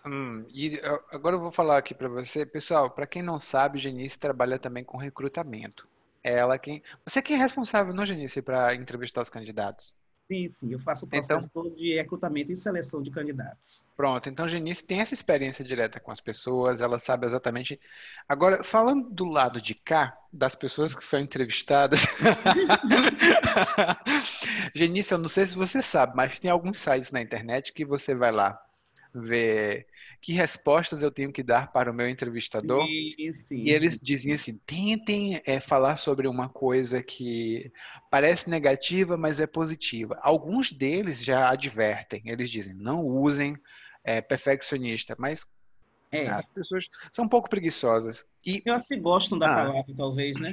hum, 0.04 0.46
e 0.48 0.80
agora 1.10 1.36
eu 1.36 1.40
vou 1.40 1.52
falar 1.52 1.78
aqui 1.78 1.94
para 1.94 2.08
você, 2.08 2.46
pessoal. 2.46 2.90
Para 2.94 3.06
quem 3.06 3.22
não 3.22 3.40
sabe, 3.40 3.78
Genice 3.78 4.18
trabalha 4.18 4.58
também 4.58 4.84
com 4.84 4.96
recrutamento. 4.96 5.88
É 6.22 6.34
ela 6.38 6.58
quem. 6.58 6.82
Você 7.06 7.22
quem 7.22 7.36
é 7.36 7.38
responsável, 7.38 7.94
não, 7.94 8.04
Genice, 8.06 8.42
para 8.42 8.74
entrevistar 8.74 9.22
os 9.22 9.30
candidatos? 9.30 9.98
Sim 10.28 10.48
sim 10.48 10.72
eu 10.72 10.80
faço 10.80 11.04
o 11.04 11.08
Então- 11.08 11.20
processo 11.20 11.50
todo 11.52 11.70
de 11.74 11.94
recrutamento 11.94 12.50
e 12.52 12.56
seleção 12.56 13.02
de 13.02 13.10
candidatos 13.10 13.86
Pronto, 13.96 14.28
então 14.28 14.48
Genice 14.48 14.84
tem 14.84 15.00
essa 15.00 15.14
experiência 15.14 15.64
direta 15.64 16.00
com 16.00 16.10
as 16.10 16.20
pessoas, 16.20 16.80
ela 16.80 16.98
sabe 16.98 17.26
exatamente. 17.26 17.80
Agora, 18.28 18.62
falando 18.62 19.08
do 19.08 19.24
lado 19.24 19.60
de 19.60 19.74
cá, 19.74 20.16
das 20.32 20.54
pessoas 20.54 20.94
que 20.94 21.04
são 21.04 21.18
entrevistadas. 21.18 22.04
Genice, 24.74 25.12
eu 25.12 25.18
não 25.18 25.28
sei 25.28 25.46
se 25.46 25.56
você 25.56 25.82
sabe, 25.82 26.14
mas 26.16 26.38
tem 26.38 26.50
alguns 26.50 26.78
sites 26.78 27.12
na 27.12 27.20
internet 27.20 27.72
que 27.72 27.84
você 27.84 28.14
vai 28.14 28.32
lá 28.32 28.60
ver 29.14 29.86
que 30.26 30.32
respostas 30.32 31.02
eu 31.04 31.10
tenho 31.12 31.32
que 31.32 31.40
dar 31.40 31.70
para 31.70 31.88
o 31.88 31.94
meu 31.94 32.08
entrevistador. 32.08 32.84
Isso, 33.16 33.54
E 33.54 33.70
eles 33.70 33.96
diziam 34.00 34.34
assim: 34.34 34.58
tentem 34.66 35.40
é, 35.46 35.60
falar 35.60 35.96
sobre 35.96 36.26
uma 36.26 36.48
coisa 36.48 37.00
que 37.00 37.70
parece 38.10 38.50
negativa, 38.50 39.16
mas 39.16 39.38
é 39.38 39.46
positiva. 39.46 40.18
Alguns 40.20 40.72
deles 40.72 41.22
já 41.22 41.48
advertem, 41.48 42.22
eles 42.24 42.50
dizem: 42.50 42.74
não 42.74 43.04
usem 43.06 43.56
é, 44.02 44.20
perfeccionista, 44.20 45.14
mas 45.16 45.46
É. 46.10 46.28
as 46.28 46.46
pessoas 46.46 46.88
são 47.12 47.26
um 47.26 47.28
pouco 47.28 47.48
preguiçosas. 47.48 48.24
E 48.44 48.60
Eu 48.66 48.74
acho 48.74 48.84
que 48.88 48.96
gostam 48.96 49.38
da 49.38 49.46
Ah. 49.46 49.54
palavra, 49.66 49.94
talvez, 49.96 50.40
né? 50.40 50.52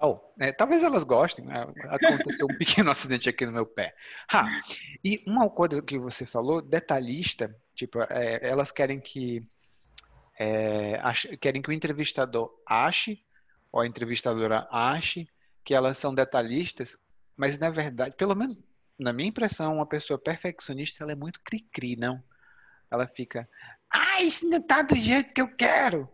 Oh, 0.00 0.18
é, 0.40 0.50
talvez 0.50 0.82
elas 0.82 1.02
gostem. 1.04 1.44
né? 1.44 1.66
Aconteceu 1.90 2.46
um 2.46 2.56
pequeno 2.86 2.90
acidente 2.90 3.28
aqui 3.28 3.44
no 3.44 3.52
meu 3.52 3.66
pé. 3.66 3.94
Ah, 4.32 4.48
e 5.04 5.22
uma 5.26 5.50
coisa 5.50 5.82
que 5.82 5.98
você 5.98 6.24
falou, 6.24 6.62
detalhista, 6.62 7.54
tipo, 7.78 8.00
é, 8.10 8.40
elas 8.42 8.72
querem 8.72 9.00
que 9.00 9.46
é, 10.38 10.98
ach- 11.02 11.36
querem 11.40 11.62
que 11.62 11.70
o 11.70 11.72
entrevistador 11.72 12.52
ache 12.66 13.24
ou 13.70 13.80
a 13.80 13.86
entrevistadora 13.86 14.66
ache 14.70 15.28
que 15.64 15.74
elas 15.74 15.96
são 15.96 16.12
detalhistas, 16.12 16.98
mas 17.36 17.56
na 17.58 17.70
verdade, 17.70 18.16
pelo 18.16 18.34
menos 18.34 18.60
na 18.98 19.12
minha 19.12 19.28
impressão, 19.28 19.76
uma 19.76 19.86
pessoa 19.86 20.18
perfeccionista 20.18 21.04
ela 21.04 21.12
é 21.12 21.14
muito 21.14 21.40
cri-cri, 21.44 21.94
não? 21.94 22.20
Ela 22.90 23.06
fica, 23.06 23.48
ah, 23.92 24.22
isso 24.22 24.48
não 24.50 24.60
tá 24.60 24.82
do 24.82 24.96
jeito 24.96 25.32
que 25.32 25.40
eu 25.40 25.54
quero. 25.54 26.08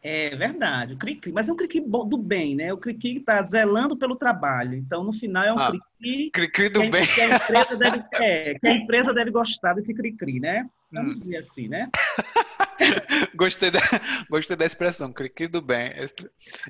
É 0.00 0.34
verdade, 0.36 0.94
o 0.94 0.98
cri-cri, 0.98 1.32
mas 1.32 1.48
é 1.48 1.52
um 1.52 1.56
cri-cri 1.56 1.80
do 1.80 2.16
bem, 2.16 2.54
né? 2.54 2.72
O 2.72 2.78
cri-cri 2.78 3.18
está 3.18 3.42
zelando 3.42 3.96
pelo 3.96 4.14
trabalho. 4.16 4.74
Então, 4.74 5.02
no 5.02 5.12
final, 5.12 5.42
é 5.44 5.52
um 5.52 5.58
Ah, 5.58 5.70
cri-cri 5.70 6.30
Cri-cri 6.30 6.68
que, 6.68 6.70
do 6.70 6.82
a- 6.84 6.90
bem. 6.90 7.06
que 7.06 7.20
a 7.20 7.28
empresa 7.28 7.76
deve, 7.78 8.04
é, 8.22 8.54
que 8.54 8.66
a 8.68 8.72
empresa 8.72 9.12
deve 9.12 9.30
gostar 9.32 9.74
desse 9.74 9.92
cri-cri, 9.92 10.38
né? 10.38 10.64
Vamos 10.92 11.10
Hum. 11.10 11.14
dizer 11.14 11.36
assim, 11.38 11.68
né? 11.68 11.88
Gostei 13.34 13.70
da, 13.70 13.80
gostei 14.30 14.56
da 14.56 14.64
expressão, 14.64 15.12
cri-cri 15.12 15.48
do 15.48 15.60
bem. 15.60 15.90
Esse, 15.96 16.14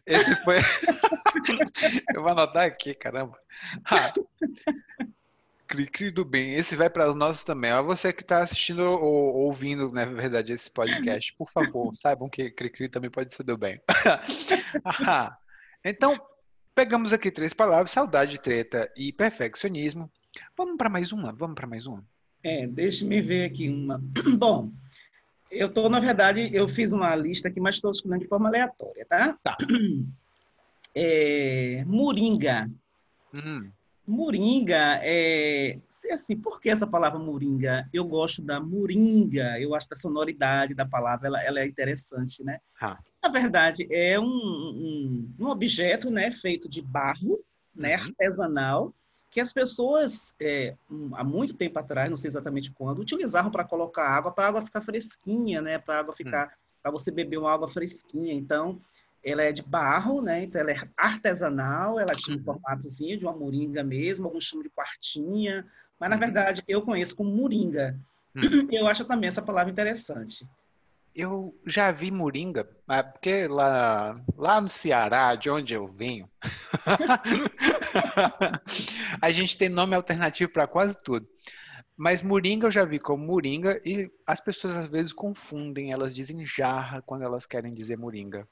esse 0.06 0.34
foi. 0.36 0.56
Eu 2.14 2.22
vou 2.22 2.30
anotar 2.32 2.66
aqui, 2.66 2.94
caramba. 2.94 3.36
Ah, 3.84 4.12
cri-cri 5.68 6.10
do 6.10 6.24
bem. 6.24 6.54
Esse 6.54 6.74
vai 6.74 6.88
para 6.88 7.08
os 7.08 7.14
nossos 7.14 7.44
também. 7.44 7.72
Ó, 7.72 7.82
você 7.82 8.12
que 8.12 8.22
está 8.22 8.42
assistindo 8.42 8.80
ou 8.80 9.36
ouvindo, 9.36 9.92
na 9.92 10.06
verdade, 10.06 10.52
esse 10.52 10.70
podcast, 10.70 11.34
por 11.36 11.50
favor, 11.50 11.92
saibam 11.94 12.28
que 12.28 12.50
cri-cri 12.50 12.88
também 12.88 13.10
pode 13.10 13.32
ser 13.32 13.44
do 13.44 13.56
bem. 13.56 13.80
Então, 15.84 16.20
pegamos 16.74 17.12
aqui 17.12 17.30
três 17.30 17.54
palavras: 17.54 17.92
saudade, 17.92 18.40
treta 18.40 18.92
e 18.96 19.12
perfeccionismo. 19.12 20.10
Vamos 20.56 20.76
para 20.76 20.90
mais 20.90 21.12
uma? 21.12 21.32
Vamos 21.32 21.54
para 21.54 21.68
mais 21.68 21.86
uma? 21.86 22.04
É, 22.42 22.66
deixe-me 22.66 23.22
ver 23.22 23.44
aqui 23.44 23.68
uma. 23.68 24.02
Bom, 24.36 24.72
eu 25.50 25.68
tô, 25.68 25.88
na 25.88 26.00
verdade, 26.00 26.50
eu 26.52 26.68
fiz 26.68 26.92
uma 26.92 27.14
lista 27.14 27.48
aqui, 27.48 27.60
mas 27.60 27.76
estou 27.76 27.92
escolhendo 27.92 28.24
de 28.24 28.28
forma 28.28 28.48
aleatória, 28.48 29.06
tá? 29.08 29.38
Tá. 29.42 29.56
É, 31.00 31.84
moringa. 31.86 32.68
Hum, 33.32 33.70
Moringa, 34.08 35.00
é, 35.02 35.78
se 35.86 36.10
assim, 36.10 36.34
por 36.34 36.62
que 36.62 36.70
essa 36.70 36.86
palavra 36.86 37.18
moringa? 37.18 37.86
Eu 37.92 38.06
gosto 38.06 38.40
da 38.40 38.58
moringa, 38.58 39.60
eu 39.60 39.74
acho 39.74 39.86
da 39.86 39.96
sonoridade 39.96 40.72
da 40.74 40.86
palavra, 40.86 41.26
ela, 41.28 41.42
ela 41.44 41.60
é 41.60 41.66
interessante, 41.66 42.42
né? 42.42 42.58
Ah. 42.80 42.98
Na 43.22 43.28
verdade, 43.28 43.86
é 43.90 44.18
um, 44.18 44.24
um, 44.24 45.34
um 45.38 45.46
objeto, 45.48 46.10
né, 46.10 46.30
feito 46.30 46.70
de 46.70 46.80
barro, 46.80 47.38
né, 47.76 47.96
Uhum. 47.96 48.02
artesanal, 48.04 48.94
que 49.30 49.42
as 49.42 49.52
pessoas, 49.52 50.34
é, 50.40 50.74
há 51.12 51.22
muito 51.22 51.52
tempo 51.52 51.78
atrás, 51.78 52.08
não 52.08 52.16
sei 52.16 52.28
exatamente 52.28 52.72
quando, 52.72 53.00
utilizavam 53.00 53.50
para 53.50 53.62
colocar 53.64 54.08
água, 54.08 54.32
para 54.32 54.46
a 54.46 54.48
água 54.48 54.64
ficar 54.64 54.80
fresquinha, 54.80 55.60
né, 55.60 55.78
para 55.78 55.98
água 55.98 56.16
ficar, 56.16 56.50
para 56.82 56.90
você 56.90 57.10
beber 57.10 57.36
uma 57.36 57.52
água 57.52 57.68
fresquinha. 57.68 58.32
Então, 58.32 58.80
ela 59.24 59.42
é 59.42 59.52
de 59.52 59.62
barro, 59.62 60.20
né? 60.22 60.44
Então 60.44 60.60
ela 60.60 60.70
é 60.72 60.76
artesanal, 60.96 61.98
ela 61.98 62.14
tinha 62.14 62.36
um 62.36 62.38
Uhum. 62.38 62.44
formatozinho 62.44 63.18
de 63.18 63.24
uma 63.26 63.36
moringa 63.36 63.82
mesmo, 63.82 64.26
alguns 64.26 64.44
chamam 64.44 64.62
de 64.62 64.70
quartinha, 64.70 65.66
mas 65.98 66.08
na 66.10 66.16
Uhum. 66.16 66.20
verdade 66.20 66.62
eu 66.68 66.82
conheço 66.82 67.16
como 67.16 67.30
moringa. 67.30 67.98
Hum. 68.36 68.68
Eu 68.70 68.86
acho 68.86 69.04
também 69.04 69.28
essa 69.28 69.42
palavra 69.42 69.72
interessante. 69.72 70.46
Eu 71.14 71.58
já 71.66 71.90
vi 71.90 72.10
moringa, 72.12 72.64
porque 73.12 73.48
lá, 73.48 74.14
lá 74.36 74.60
no 74.60 74.68
Ceará, 74.68 75.34
de 75.34 75.50
onde 75.50 75.74
eu 75.74 75.88
venho, 75.88 76.30
a 79.20 79.30
gente 79.30 79.58
tem 79.58 79.68
nome 79.68 79.96
alternativo 79.96 80.52
para 80.52 80.68
quase 80.68 80.96
tudo. 81.02 81.26
Mas 81.96 82.22
moringa 82.22 82.68
eu 82.68 82.70
já 82.70 82.84
vi 82.84 83.00
como 83.00 83.26
moringa 83.26 83.80
e 83.84 84.08
as 84.24 84.40
pessoas 84.40 84.76
às 84.76 84.86
vezes 84.86 85.12
confundem, 85.12 85.90
elas 85.92 86.14
dizem 86.14 86.46
jarra 86.46 87.02
quando 87.02 87.24
elas 87.24 87.44
querem 87.44 87.74
dizer 87.74 87.98
moringa. 87.98 88.46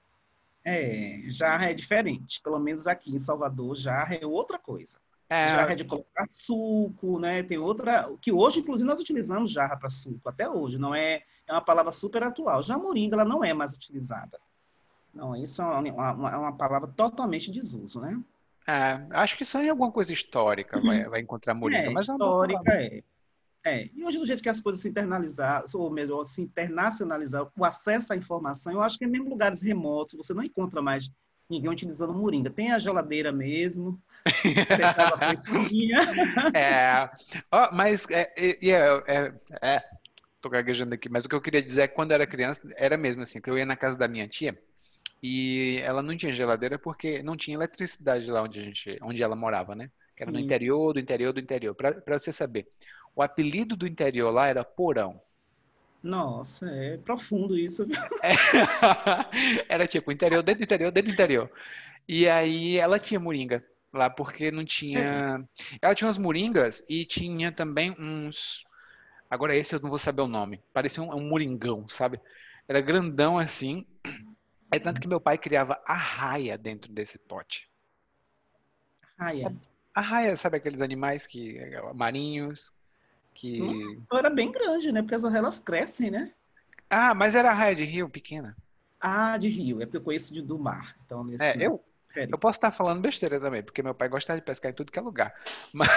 É, 0.68 1.20
jarra 1.28 1.70
é 1.70 1.75
diferente, 1.75 2.42
pelo 2.42 2.58
menos 2.58 2.88
aqui 2.88 3.14
em 3.14 3.20
Salvador, 3.20 3.76
jarra 3.76 4.16
é 4.16 4.26
outra 4.26 4.58
coisa. 4.58 4.99
É, 5.28 5.49
Jarra 5.49 5.73
é 5.73 5.75
de 5.75 5.85
colocar 5.85 6.25
suco, 6.28 7.18
né? 7.18 7.42
Tem 7.42 7.58
outra, 7.58 8.08
que 8.20 8.30
hoje 8.30 8.61
inclusive 8.61 8.88
nós 8.88 9.00
utilizamos 9.00 9.50
jarra 9.50 9.76
para 9.76 9.88
suco 9.88 10.28
até 10.28 10.49
hoje, 10.49 10.78
não 10.78 10.94
é, 10.94 11.23
é 11.49 11.52
uma 11.52 11.61
palavra 11.61 11.90
super 11.90 12.23
atual. 12.23 12.62
Já 12.62 12.78
moringa 12.78 13.16
ela 13.16 13.25
não 13.25 13.42
é 13.42 13.52
mais 13.52 13.73
utilizada. 13.73 14.38
Não, 15.12 15.35
isso 15.35 15.61
é 15.62 15.64
uma, 15.64 16.12
uma, 16.12 16.30
é 16.30 16.37
uma 16.37 16.52
palavra 16.52 16.88
totalmente 16.88 17.50
desuso, 17.50 18.00
né? 18.00 18.20
é, 18.66 19.06
acho 19.11 19.37
que 19.37 19.44
só 19.44 19.62
em 19.62 19.68
alguma 19.68 19.92
coisa 19.92 20.12
histórica 20.12 20.80
vai, 20.80 21.04
vai 21.08 21.20
encontrar 21.20 21.54
moringa, 21.54 21.88
é, 21.88 21.90
mas 21.90 22.08
é 22.08 22.12
uma 22.12 22.18
boa 22.18 22.46
histórica 22.46 22.73
é. 22.73 23.02
É, 23.66 23.90
e 23.92 24.04
hoje 24.04 24.16
do 24.16 24.25
jeito 24.25 24.40
que 24.40 24.49
as 24.49 24.61
coisas 24.61 24.80
se 24.80 24.88
internalizaram, 24.88 25.66
ou 25.75 25.90
melhor, 25.90 26.23
se 26.23 26.40
internacionalizaram, 26.40 27.50
o 27.58 27.64
acesso 27.64 28.12
à 28.12 28.16
informação, 28.16 28.73
eu 28.73 28.80
acho 28.80 28.96
que 28.96 29.04
em 29.04 29.08
mesmo 29.08 29.28
lugares 29.28 29.61
remotos, 29.61 30.16
você 30.16 30.32
não 30.32 30.44
encontra 30.44 30.80
mais 30.80 31.11
ninguém 31.50 31.68
utilizando 31.68 32.14
moringa. 32.14 32.49
Tem 32.49 32.70
a 32.70 32.78
geladeira 32.78 33.32
mesmo. 33.32 34.00
É, 36.54 37.11
ó, 37.50 37.73
mas 37.73 38.08
é, 38.08 38.32
é, 38.37 38.70
é, 38.70 39.02
é, 39.08 39.35
é, 39.61 39.82
tô 40.40 40.49
gaguejando 40.49 40.94
aqui, 40.94 41.08
mas 41.08 41.25
o 41.25 41.28
que 41.28 41.35
eu 41.35 41.40
queria 41.40 41.62
dizer 41.62 41.82
é 41.82 41.88
que 41.88 41.94
quando 41.94 42.12
eu 42.12 42.16
era 42.16 42.26
criança, 42.26 42.68
era 42.76 42.96
mesmo 42.96 43.23
assim, 43.23 43.40
que 43.40 43.50
eu 43.50 43.58
ia 43.58 43.66
na 43.66 43.76
casa 43.76 43.99
da 43.99 44.06
minha 44.06 44.28
tia 44.28 44.56
e 45.20 45.80
ela 45.82 46.02
não 46.02 46.16
tinha 46.16 46.32
geladeira 46.32 46.78
porque 46.78 47.20
não 47.23 47.37
tinha 47.37 47.56
eletricidade 47.56 48.30
lá 48.30 48.42
onde 48.42 48.61
a 48.61 48.62
gente, 48.62 48.96
onde 49.02 49.23
ela 49.23 49.35
morava, 49.35 49.75
né? 49.75 49.90
Que 50.16 50.23
era 50.23 50.32
no 50.32 50.38
Sim. 50.38 50.44
interior, 50.44 50.94
do 50.94 51.00
interior, 51.00 51.32
do 51.32 51.40
interior. 51.40 51.75
Pra 51.75 52.18
você 52.18 52.32
saber, 52.32 52.68
o 53.16 53.23
apelido 53.23 53.75
do 53.75 53.87
interior 53.87 54.30
lá 54.30 54.46
era 54.46 54.62
Porão. 54.62 55.18
Nossa, 56.02 56.66
é 56.70 56.99
profundo 56.99 57.58
isso. 57.58 57.87
Era 59.68 59.88
tipo 59.88 60.12
interior, 60.12 60.42
dentro 60.42 60.61
do 60.61 60.64
interior, 60.64 60.92
dentro 60.92 61.11
do 61.11 61.14
interior. 61.14 61.50
E 62.06 62.28
aí 62.28 62.76
ela 62.76 62.99
tinha 63.00 63.18
moringa 63.18 63.64
lá 63.92 64.08
porque 64.08 64.50
não 64.52 64.64
tinha. 64.64 65.44
Ela 65.80 65.94
tinha 65.94 66.06
umas 66.06 66.18
moringas 66.18 66.85
e 66.88 67.04
tinha 67.04 67.50
também 67.50 67.90
uns. 67.99 68.64
Agora 69.28 69.56
esse 69.56 69.75
eu 69.75 69.80
não 69.80 69.88
vou 69.88 69.99
saber 69.99 70.23
o 70.23 70.28
nome. 70.28 70.62
Parecia 70.73 71.02
um, 71.02 71.12
um 71.12 71.28
moringão, 71.28 71.88
sabe? 71.88 72.20
Era 72.68 72.80
grandão 72.80 73.38
assim. 73.38 73.85
É 74.70 74.78
tanto 74.78 75.00
que 75.00 75.08
meu 75.08 75.20
pai 75.20 75.38
criava 75.38 75.80
arraia 75.85 76.56
dentro 76.56 76.92
desse 76.92 77.18
pote. 77.18 77.68
Raia. 79.18 79.52
Arraia, 79.94 80.37
sabe 80.37 80.58
aqueles 80.58 80.82
animais 80.82 81.26
que 81.26 81.58
marinhos 81.94 82.75
que 83.36 83.98
era 84.12 84.30
bem 84.30 84.50
grande, 84.50 84.90
né? 84.92 85.02
Porque 85.02 85.14
as 85.14 85.24
elas 85.24 85.60
crescem, 85.60 86.10
né? 86.10 86.32
Ah, 86.88 87.14
mas 87.14 87.34
era 87.34 87.50
arraia 87.50 87.74
de 87.74 87.84
rio 87.84 88.08
pequena. 88.08 88.56
Ah, 89.00 89.36
de 89.36 89.48
rio, 89.48 89.80
é 89.80 89.86
porque 89.86 89.98
eu 89.98 90.02
conheço 90.02 90.32
de, 90.32 90.42
do 90.42 90.58
mar. 90.58 90.96
Então, 91.04 91.22
nesse 91.24 91.44
É, 91.44 91.66
eu. 91.66 91.82
Eu 92.16 92.38
posso 92.38 92.56
estar 92.56 92.70
falando 92.70 93.02
besteira 93.02 93.38
também, 93.38 93.62
porque 93.62 93.82
meu 93.82 93.94
pai 93.94 94.08
gostava 94.08 94.40
de 94.40 94.44
pescar 94.46 94.70
em 94.70 94.74
tudo 94.74 94.90
que 94.90 94.98
é 94.98 95.02
lugar. 95.02 95.34
Mas, 95.74 95.88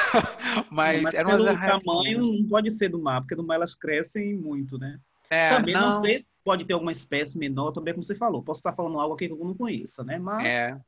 mas, 0.70 1.02
Mas 1.04 1.14
eram 1.14 1.30
umas 1.30 1.48
arraias 1.48 1.82
tamanho 1.82 2.04
pequenas. 2.04 2.28
não 2.28 2.50
pode 2.50 2.72
ser 2.72 2.90
do 2.90 3.00
mar, 3.00 3.22
porque 3.22 3.36
do 3.36 3.44
mar 3.44 3.56
elas 3.56 3.74
crescem 3.74 4.36
muito, 4.36 4.78
né? 4.78 5.00
É, 5.30 5.50
também 5.52 5.74
não. 5.74 5.92
sei 5.94 6.20
se 6.20 6.28
pode 6.44 6.66
ter 6.66 6.74
alguma 6.74 6.92
espécie 6.92 7.38
menor, 7.38 7.72
também 7.72 7.94
como 7.94 8.04
você 8.04 8.16
falou. 8.16 8.44
Posso 8.44 8.60
estar 8.60 8.74
falando 8.74 9.00
algo 9.00 9.16
aqui 9.16 9.28
que 9.28 9.34
eu 9.34 9.38
não 9.38 9.56
conheça, 9.56 10.04
né? 10.04 10.20
Mas 10.20 10.56
É. 10.56 10.80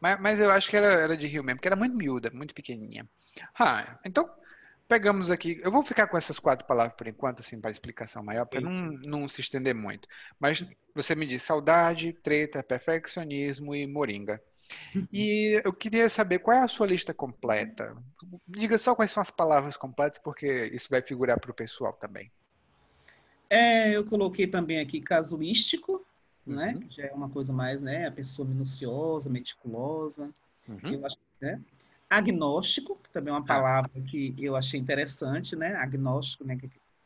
Mas, 0.00 0.20
mas 0.20 0.40
eu 0.40 0.50
acho 0.50 0.70
que 0.70 0.76
era, 0.76 0.86
era 0.86 1.16
de 1.16 1.26
rio 1.26 1.42
mesmo, 1.42 1.56
porque 1.58 1.66
era 1.68 1.74
muito 1.74 1.96
miúda, 1.96 2.30
muito 2.32 2.54
pequenininha. 2.54 3.04
Ah, 3.58 3.98
então, 4.04 4.30
pegamos 4.88 5.30
aqui. 5.30 5.60
Eu 5.62 5.70
vou 5.70 5.82
ficar 5.82 6.06
com 6.06 6.16
essas 6.16 6.38
quatro 6.38 6.66
palavras 6.66 6.96
por 6.96 7.06
enquanto, 7.06 7.40
assim, 7.40 7.60
para 7.60 7.70
explicação 7.70 8.24
maior, 8.24 8.46
para 8.46 8.60
não, 8.60 8.98
não 9.06 9.28
se 9.28 9.40
estender 9.40 9.74
muito. 9.74 10.08
Mas 10.40 10.66
você 10.94 11.14
me 11.14 11.26
diz 11.26 11.42
saudade, 11.42 12.12
treta, 12.14 12.62
perfeccionismo 12.62 13.74
e 13.74 13.86
moringa. 13.86 14.42
E 15.12 15.60
eu 15.64 15.72
queria 15.72 16.08
saber 16.08 16.40
qual 16.40 16.56
é 16.56 16.60
a 16.60 16.68
sua 16.68 16.86
lista 16.86 17.14
completa. 17.14 17.96
Diga 18.46 18.76
só 18.76 18.94
quais 18.94 19.10
são 19.10 19.20
as 19.20 19.30
palavras 19.30 19.76
completas, 19.76 20.18
porque 20.18 20.70
isso 20.72 20.88
vai 20.90 21.00
figurar 21.02 21.38
para 21.40 21.50
o 21.50 21.54
pessoal 21.54 21.92
também. 21.94 22.30
é, 23.48 23.90
eu 23.96 24.04
coloquei 24.04 24.46
também 24.46 24.78
aqui 24.80 25.00
casuístico, 25.00 26.04
né? 26.46 26.72
Uhum. 26.74 26.80
Que 26.80 26.96
já 26.96 27.04
é 27.04 27.12
uma 27.12 27.28
coisa 27.30 27.52
mais, 27.52 27.80
né? 27.82 28.06
A 28.06 28.12
pessoa 28.12 28.46
minuciosa, 28.46 29.30
meticulosa. 29.30 30.30
Uhum. 30.68 30.92
Eu 30.92 31.06
acho, 31.06 31.16
né? 31.40 31.60
Agnóstico, 32.10 32.96
que 33.02 33.10
também 33.10 33.32
é 33.32 33.36
uma 33.36 33.44
palavra 33.44 33.90
que 34.08 34.34
eu 34.38 34.56
achei 34.56 34.80
interessante, 34.80 35.54
né? 35.54 35.74
Agnóstico, 35.76 36.44
né? 36.44 36.58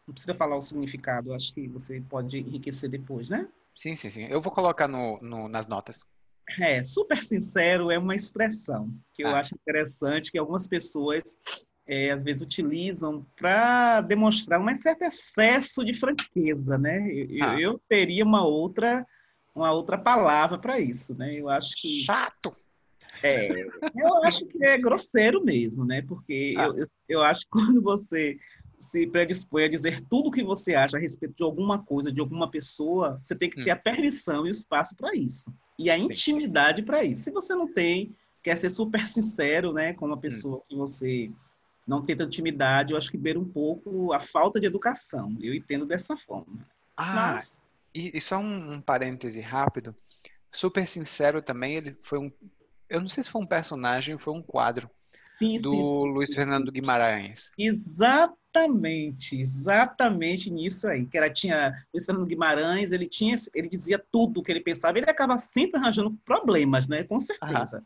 Não 0.07 0.13
precisa 0.15 0.35
falar 0.35 0.57
o 0.57 0.61
significado, 0.61 1.33
acho 1.35 1.53
que 1.53 1.67
você 1.69 2.01
pode 2.01 2.39
enriquecer 2.39 2.89
depois, 2.89 3.29
né? 3.29 3.49
Sim, 3.79 3.95
sim, 3.97 4.11
sim. 4.11 4.25
Eu 4.27 4.41
vou 4.41 4.53
colocar 4.53 4.87
no, 4.87 5.19
no 5.21 5.49
nas 5.49 5.67
notas. 5.67 6.05
É, 6.61 6.83
super 6.85 7.23
sincero 7.23 7.91
é 7.91 7.99
uma 7.99 8.15
expressão 8.15 8.93
que 9.15 9.23
eu 9.25 9.29
Ah. 9.29 9.41
acho 9.41 9.55
interessante, 9.55 10.31
que 10.31 10.39
algumas 10.39 10.67
pessoas 10.67 11.23
é, 11.87 12.11
às 12.13 12.23
vezes 12.23 12.43
utilizam 12.43 13.27
para 13.37 14.01
demonstrar 14.03 14.61
um 14.61 14.75
certo 14.75 15.03
excesso 15.03 15.85
de 15.85 15.95
franqueza, 15.95 16.79
né? 16.79 16.99
Eu, 17.11 17.27
eu- 17.31 17.45
Ah. 17.45 17.61
eu 17.61 17.81
teria 17.89 18.25
uma 18.25 18.45
outra, 18.47 19.05
uma 19.55 19.73
outra 19.73 19.99
palavra 19.99 20.59
para 20.59 20.79
isso, 20.79 21.15
né? 21.17 21.35
Eu 21.35 21.49
acho 21.49 21.75
que 21.81 22.03
Chato! 22.05 22.53
É, 23.23 23.63
eu 23.95 24.17
acho 24.25 24.47
que 24.47 24.65
é 24.65 24.79
grosseiro 24.79 25.45
mesmo, 25.45 25.85
né? 25.85 26.03
Porque 26.03 26.55
Ah. 26.57 26.65
eu, 26.67 26.79
eu, 26.79 26.87
eu 27.09 27.23
acho 27.23 27.43
que 27.43 27.51
quando 27.51 27.83
você 27.83 28.39
se 28.81 29.07
predispõe 29.07 29.65
a 29.65 29.69
dizer 29.69 30.01
tudo 30.11 30.29
o 30.29 30.33
que 30.33 30.43
você 30.43 30.75
acha 30.75 30.97
a 30.97 31.01
respeito 31.01 31.37
de 31.37 31.43
alguma 31.45 31.83
coisa, 31.83 32.11
de 32.11 32.21
alguma 32.21 32.51
pessoa, 32.51 33.21
você 33.23 33.35
tem 33.37 33.49
que 33.49 33.63
ter 33.63 33.71
Hum. 33.71 33.75
a 33.75 33.77
permissão 33.77 34.45
e 34.47 34.49
o 34.49 34.51
espaço 34.51 34.97
para 34.97 35.15
isso. 35.15 35.55
E 35.79 35.89
a 35.89 35.97
intimidade 35.97 36.83
para 36.83 37.05
isso. 37.05 37.23
Se 37.25 37.31
você 37.31 37.55
não 37.55 37.73
tem, 37.73 38.15
quer 38.43 38.57
ser 38.57 38.69
super 38.69 39.07
sincero, 39.07 39.73
né, 39.73 39.93
com 39.95 40.07
uma 40.07 40.19
pessoa 40.19 40.63
que 40.69 40.75
você 40.77 41.31
não 41.87 42.03
tem 42.03 42.17
tanta 42.17 42.29
intimidade, 42.29 42.93
eu 42.93 42.97
acho 42.99 43.11
que 43.11 43.17
beira 43.19 43.39
um 43.39 43.45
pouco 43.49 44.13
a 44.13 44.19
falta 44.21 44.59
de 44.61 44.67
educação. 44.67 45.37
Eu 45.41 45.55
entendo 45.55 45.87
dessa 45.87 46.17
forma. 46.17 46.67
Ah, 46.97 47.35
Mas, 47.35 47.61
e, 47.95 48.17
e 48.17 48.21
só 48.21 48.39
um, 48.39 48.75
um 48.75 48.81
parêntese 48.81 49.41
rápido. 49.41 49.95
Super 50.51 50.87
sincero 50.87 51.41
também, 51.41 51.77
ele 51.77 51.97
foi 52.03 52.19
um. 52.19 52.33
Eu 52.93 53.01
não 53.01 53.09
sei 53.09 53.23
se 53.23 53.31
foi 53.31 53.41
um 53.41 53.47
personagem 53.47 54.13
ou 54.13 54.21
foi 54.21 54.35
um 54.35 54.43
quadro 54.43 54.91
sim, 55.25 55.57
do 55.57 55.71
sim, 55.71 55.83
sim, 55.83 56.13
Luiz 56.13 56.35
Fernando. 56.35 56.71
Guimarães. 56.71 57.51
Exatamente, 57.59 59.41
exatamente 59.41 60.51
nisso 60.51 60.87
aí. 60.87 61.07
Que 61.07 61.17
era 61.17 61.31
tinha 61.31 61.73
Luiz 61.91 62.05
Fernando 62.05 62.27
Guimarães, 62.27 62.93
ele 62.93 63.09
tinha, 63.09 63.35
ele 63.55 63.67
dizia 63.67 63.99
tudo 63.99 64.41
o 64.41 64.43
que 64.43 64.53
ele 64.53 64.61
pensava, 64.61 64.99
ele 64.99 65.09
acaba 65.09 65.39
sempre 65.39 65.81
arranjando 65.81 66.13
problemas, 66.23 66.87
né? 66.87 67.03
Com 67.03 67.19
certeza. 67.19 67.83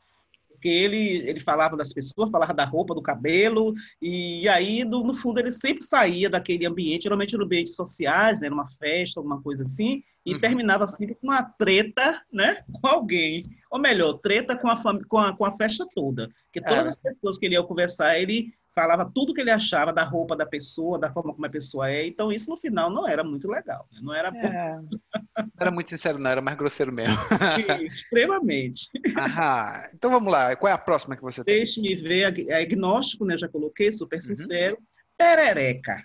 Porque 0.56 0.68
ele, 0.68 1.28
ele 1.28 1.40
falava 1.40 1.76
das 1.76 1.92
pessoas, 1.92 2.30
falava 2.30 2.52
da 2.54 2.64
roupa, 2.64 2.94
do 2.94 3.02
cabelo, 3.02 3.74
e 4.00 4.48
aí, 4.48 4.84
no, 4.84 5.04
no 5.04 5.14
fundo, 5.14 5.38
ele 5.38 5.52
sempre 5.52 5.84
saía 5.84 6.28
daquele 6.30 6.66
ambiente, 6.66 7.04
geralmente 7.04 7.36
no 7.36 7.44
ambiente 7.44 7.70
sociais, 7.70 8.40
né? 8.40 8.48
Numa 8.48 8.66
festa, 8.66 9.20
alguma 9.20 9.40
coisa 9.42 9.64
assim, 9.64 10.02
e 10.24 10.34
Uhum. 10.34 10.40
terminava 10.40 10.86
sempre 10.88 11.14
com 11.14 11.28
uma 11.28 11.42
treta, 11.42 12.20
né? 12.32 12.62
Com 12.80 12.88
alguém. 12.88 13.44
Ou 13.70 13.78
melhor, 13.78 14.14
treta 14.14 14.56
com 14.56 14.68
a, 14.68 14.82
com 15.06 15.18
a, 15.18 15.36
com 15.36 15.44
a 15.44 15.54
festa 15.54 15.86
toda. 15.94 16.28
Porque 16.44 16.60
todas 16.60 16.86
É. 16.86 16.88
as 16.88 16.96
pessoas 16.96 17.38
que 17.38 17.46
ele 17.46 17.54
ia 17.54 17.62
conversar, 17.62 18.18
ele 18.18 18.52
falava 18.76 19.10
tudo 19.12 19.32
que 19.32 19.40
ele 19.40 19.50
achava 19.50 19.90
da 19.90 20.04
roupa 20.04 20.36
da 20.36 20.44
pessoa, 20.44 20.98
da 20.98 21.10
forma 21.10 21.32
como 21.32 21.46
a 21.46 21.50
pessoa 21.50 21.90
é. 21.90 22.06
Então, 22.06 22.30
isso 22.30 22.50
no 22.50 22.58
final 22.58 22.90
não 22.90 23.08
era 23.08 23.24
muito 23.24 23.48
legal. 23.48 23.88
né? 23.90 24.00
Não 24.02 24.14
era 24.14 24.28
É, 24.28 24.76
não 25.38 25.50
era 25.58 25.70
muito 25.70 25.88
sincero, 25.90 26.18
não, 26.18 26.30
era 26.30 26.42
mais 26.42 26.58
grosseiro 26.58 26.92
mesmo. 26.92 27.16
extremamente. 27.82 28.90
Aham. 29.18 29.82
Então 29.94 30.10
vamos 30.10 30.30
lá, 30.30 30.54
qual 30.56 30.70
é 30.70 30.74
a 30.74 30.78
próxima 30.78 31.16
que 31.16 31.22
você 31.22 31.42
tem? 31.42 31.56
Deixe-me 31.56 31.96
ver, 31.96 32.48
é 32.50 32.60
agnóstico, 32.62 33.24
né? 33.24 33.36
Já 33.38 33.48
coloquei, 33.48 33.90
super 33.90 34.16
Uhum. 34.16 34.20
sincero. 34.22 34.78
Perereca. 35.16 36.04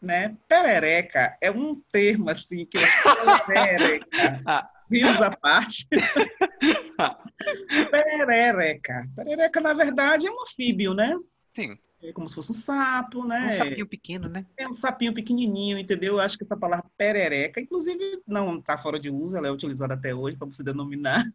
Né? 0.00 0.36
Perereca 0.48 1.36
é 1.40 1.50
um 1.50 1.80
termo 1.92 2.28
assim 2.30 2.64
que 2.66 2.78
eu 2.78 2.82
acho 2.82 3.46
perereca. 3.46 4.06
Ah. 4.46 4.68
Risos 4.90 5.20
à 5.22 5.30
parte. 5.30 5.86
Perereca. 7.90 9.06
Perereca, 9.16 9.60
na 9.60 9.74
verdade, 9.74 10.26
é 10.26 10.30
um 10.30 10.42
anfíbio, 10.42 10.94
né? 10.94 11.16
Sim, 11.54 11.76
É 12.02 12.12
como 12.12 12.28
se 12.28 12.34
fosse 12.34 12.50
um 12.50 12.54
sapo, 12.54 13.24
né? 13.26 13.50
um 13.50 13.54
sapinho 13.54 13.86
pequeno, 13.86 14.28
né? 14.28 14.44
É 14.56 14.68
um 14.68 14.74
sapinho 14.74 15.14
pequenininho, 15.14 15.78
entendeu? 15.78 16.14
Eu 16.14 16.20
acho 16.20 16.36
que 16.36 16.42
essa 16.44 16.56
palavra 16.56 16.84
perereca, 16.98 17.60
inclusive, 17.60 18.20
não 18.26 18.58
está 18.58 18.76
fora 18.76 18.98
de 18.98 19.08
uso, 19.10 19.36
ela 19.36 19.46
é 19.48 19.52
utilizada 19.52 19.94
até 19.94 20.12
hoje 20.14 20.36
para 20.36 20.46
você 20.48 20.62
denominar. 20.64 21.24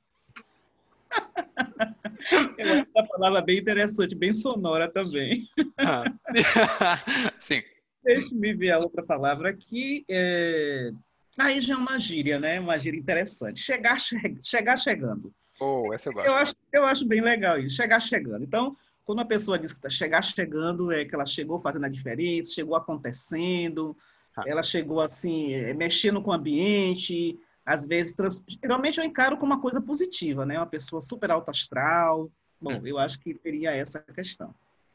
Eu 2.57 2.73
acho 2.73 2.87
a 2.97 3.03
palavra 3.03 3.41
bem 3.41 3.57
interessante, 3.59 4.15
bem 4.15 4.33
sonora 4.33 4.89
também. 4.89 5.47
Ah. 5.77 6.03
Sim. 7.39 7.61
Deixa-me 8.03 8.53
ver 8.53 8.71
a 8.71 8.79
outra 8.79 9.03
palavra 9.03 9.49
aqui. 9.49 10.03
é, 10.09 10.91
Aí 11.37 11.59
já 11.61 11.75
é 11.75 11.77
uma 11.77 11.97
gíria, 11.99 12.39
né? 12.39 12.59
Uma 12.59 12.77
gíria 12.77 12.99
interessante. 12.99 13.59
Chegar, 13.59 13.99
che- 13.99 14.37
chegar 14.43 14.77
chegando. 14.77 15.31
Oh, 15.59 15.93
essa 15.93 16.09
eu 16.09 16.13
gosto. 16.13 16.27
Eu 16.27 16.35
acho, 16.35 16.55
eu 16.73 16.85
acho 16.85 17.05
bem 17.07 17.21
legal 17.21 17.59
isso, 17.59 17.75
chegar 17.75 17.99
chegando. 17.99 18.43
Então, 18.43 18.75
quando 19.07 19.21
a 19.21 19.25
pessoa 19.25 19.57
diz 19.57 19.71
que 19.71 19.79
tá 19.79 19.89
chegar 19.89 20.21
chegando, 20.21 20.91
é 20.91 21.05
que 21.05 21.15
ela 21.15 21.25
chegou 21.25 21.61
fazendo 21.61 21.85
a 21.85 21.89
diferença, 21.89 22.51
chegou 22.51 22.75
acontecendo, 22.75 23.95
Ah. 24.35 24.43
ela 24.45 24.61
chegou 24.61 24.99
assim, 24.99 25.53
é, 25.53 25.73
mexendo 25.73 26.21
com 26.21 26.29
o 26.29 26.33
ambiente, 26.33 27.39
às 27.65 27.85
vezes, 27.85 28.13
trans... 28.13 28.43
geralmente 28.61 28.99
eu 28.99 29.05
encaro 29.05 29.37
como 29.37 29.53
uma 29.53 29.61
coisa 29.61 29.81
positiva, 29.81 30.45
né? 30.45 30.59
Uma 30.59 30.67
pessoa 30.67 31.01
super 31.01 31.31
alto 31.31 31.49
astral. 31.49 32.29
Bom, 32.61 32.73
Hum. 32.73 32.81
eu 32.85 32.99
acho 32.99 33.17
que 33.19 33.33
teria 33.33 33.71
essa 33.71 34.01
questão. 34.01 34.53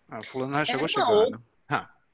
Ah, 0.09 0.19
o 0.19 0.25
fulano 0.25 0.65
chegou 0.67 0.83
uma 0.83 0.89
chegando. 0.89 1.43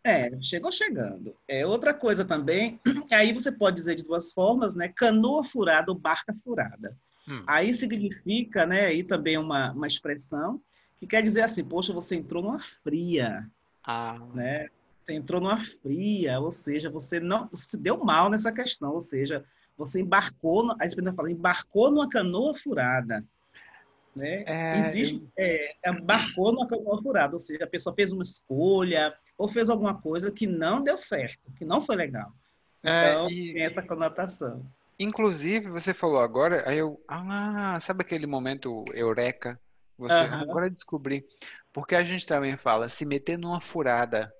É, 0.05 0.41
chegou 0.41 0.71
chegando. 0.73 1.37
É 1.49 1.67
outra 1.67 1.93
coisa 1.93 2.25
também, 2.25 2.81
aí 3.13 3.33
você 3.33 3.51
pode 3.51 3.77
dizer 3.77 3.97
de 3.97 4.05
duas 4.05 4.33
formas, 4.33 4.77
né? 4.77 4.89
Canoa 4.89 5.43
furada 5.43 5.91
ou 5.91 5.99
barca 5.99 6.33
furada. 6.33 6.97
Hum. 7.29 7.43
Aí 7.47 7.75
significa, 7.75 8.65
né, 8.65 8.87
aí 8.87 9.03
também 9.03 9.37
uma, 9.37 9.73
uma 9.73 9.87
expressão 9.87 10.63
que 10.99 11.07
quer 11.07 11.23
dizer 11.23 11.43
assim, 11.43 11.65
poxa, 11.65 11.93
você 11.93 12.17
entrou 12.17 12.43
numa 12.43 12.59
fria, 12.59 13.49
Ah, 13.85 14.19
né? 14.35 14.69
Você 15.05 15.15
entrou 15.15 15.41
numa 15.41 15.57
fria, 15.59 16.39
ou 16.41 16.51
seja, 16.51 16.91
você 16.91 17.19
não 17.21 17.49
você 17.49 17.71
se 17.71 17.79
deu 17.79 17.99
mal 18.05 18.29
nessa 18.29 18.53
questão, 18.53 18.93
ou 18.93 19.01
seja, 19.01 19.45
você 19.77 20.01
embarcou, 20.01 20.75
a 20.79 20.87
gente 20.89 21.15
fala, 21.15 21.31
embarcou 21.31 21.91
numa 21.91 22.09
canoa 22.09 22.55
furada, 22.55 23.25
né? 24.15 24.43
É, 24.47 24.77
Existe, 24.79 25.25
é, 25.39 25.77
embarcou 25.87 26.53
numa 26.53 26.67
canoa 26.69 27.01
furada, 27.03 27.35
ou 27.35 27.41
seja, 27.41 27.65
a 27.65 27.69
pessoa 27.69 27.95
fez 27.95 28.13
uma 28.13 28.23
escolha 28.23 29.15
ou 29.39 29.49
fez 29.49 29.71
alguma 29.71 29.95
coisa 30.01 30.33
que 30.33 30.47
não 30.47 30.83
deu 30.83 30.99
certo, 30.99 31.39
que 31.57 31.65
não 31.65 31.81
foi 31.81 31.97
legal. 31.97 32.33
É, 32.83 33.13
Então, 33.13 33.31
e- 33.31 33.53
tem 33.55 33.63
essa 33.63 33.83
conotação. 33.83 34.67
Inclusive, 35.01 35.71
você 35.71 35.95
falou 35.95 36.19
agora, 36.19 36.69
aí 36.69 36.79
eu, 36.79 37.01
ah, 37.07 37.79
sabe 37.81 38.03
aquele 38.03 38.27
momento 38.27 38.85
eureka? 38.95 39.59
Você 39.99 40.25
Aham. 40.25 40.43
agora 40.43 40.71
descobri. 40.71 41.25
Porque 41.73 41.95
a 41.95 42.05
gente 42.05 42.27
também 42.27 42.57
fala 42.57 42.89
se 42.89 43.05
meter 43.07 43.39
numa 43.39 43.61
furada. 43.61 44.33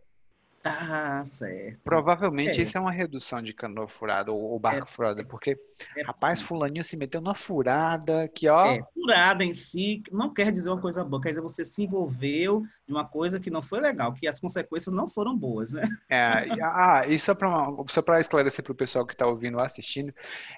Ah, 0.65 1.25
certo. 1.25 1.81
Provavelmente 1.85 2.61
É. 2.61 2.63
isso 2.63 2.77
é 2.77 2.81
uma 2.81 2.93
redução 2.93 3.41
de 3.43 3.55
canoa 3.55 3.89
furada 3.89 4.31
ou, 4.31 4.41
ou 4.41 4.61
barca 4.61 4.85
É. 4.85 4.87
furada, 4.87 5.25
porque 5.25 5.57
É 5.97 6.03
rapaz, 6.03 6.43
fulaninho 6.43 6.85
se 6.85 6.97
meteu 6.97 7.21
numa 7.21 7.35
furada 7.35 8.29
que 8.29 8.49
ó, 8.49 8.79
É, 8.79 8.83
furada 8.93 9.45
em 9.45 9.55
si 9.55 10.03
não 10.11 10.33
quer 10.35 10.51
dizer 10.53 10.69
uma 10.71 10.81
coisa 10.81 11.05
boa, 11.05 11.23
quer 11.23 11.31
dizer 11.31 11.41
você 11.41 11.65
se 11.65 11.85
envolveu 11.85 12.63
em 12.89 12.93
uma 12.93 13.07
coisa 13.07 13.39
que 13.39 13.51
não 13.51 13.63
foi 13.63 13.81
legal, 13.81 14.13
que 14.13 14.27
as 14.27 14.41
consequências 14.41 14.95
não 14.95 15.09
foram 15.09 15.37
boas, 15.37 15.73
né? 15.73 15.85
É, 16.11 16.49
e- 16.49 16.61
ah, 16.63 17.03
e 17.07 17.19
só 17.19 17.35
para 17.35 17.49
só 17.89 18.01
para 18.01 18.21
esclarecer 18.21 18.65
para 18.65 18.73
o 18.73 18.77
pessoal 18.77 19.07
que 19.07 19.13
está 19.13 19.27
ouvindo 19.27 19.59
ou 19.59 19.63
assistindo, 19.65 20.13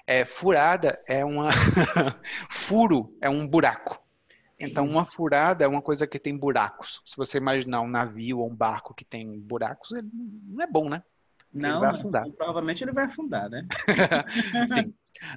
é, 0.07 0.23
furada 0.25 1.01
é 1.07 1.25
uma 1.25 1.49
furo 2.49 3.17
é 3.21 3.29
um 3.29 3.45
buraco. 3.47 3.99
Então, 4.61 4.87
uma 4.87 5.03
furada 5.03 5.63
é 5.63 5.67
uma 5.67 5.81
coisa 5.81 6.05
que 6.05 6.19
tem 6.19 6.37
buracos. 6.37 7.01
Se 7.05 7.17
você 7.17 7.37
imaginar 7.37 7.81
um 7.81 7.87
navio 7.87 8.39
ou 8.39 8.49
um 8.49 8.55
barco 8.55 8.93
que 8.93 9.03
tem 9.03 9.39
buracos, 9.39 9.91
ele 9.91 10.09
não 10.13 10.63
é 10.63 10.67
bom, 10.67 10.87
né? 10.87 11.03
Não, 11.53 11.79
vai 11.81 11.91
não. 11.91 11.99
afundar. 11.99 12.29
provavelmente 12.31 12.83
ele 12.83 12.93
vai 12.93 13.05
afundar, 13.05 13.49
né? 13.49 13.67
Sim. 14.67 14.93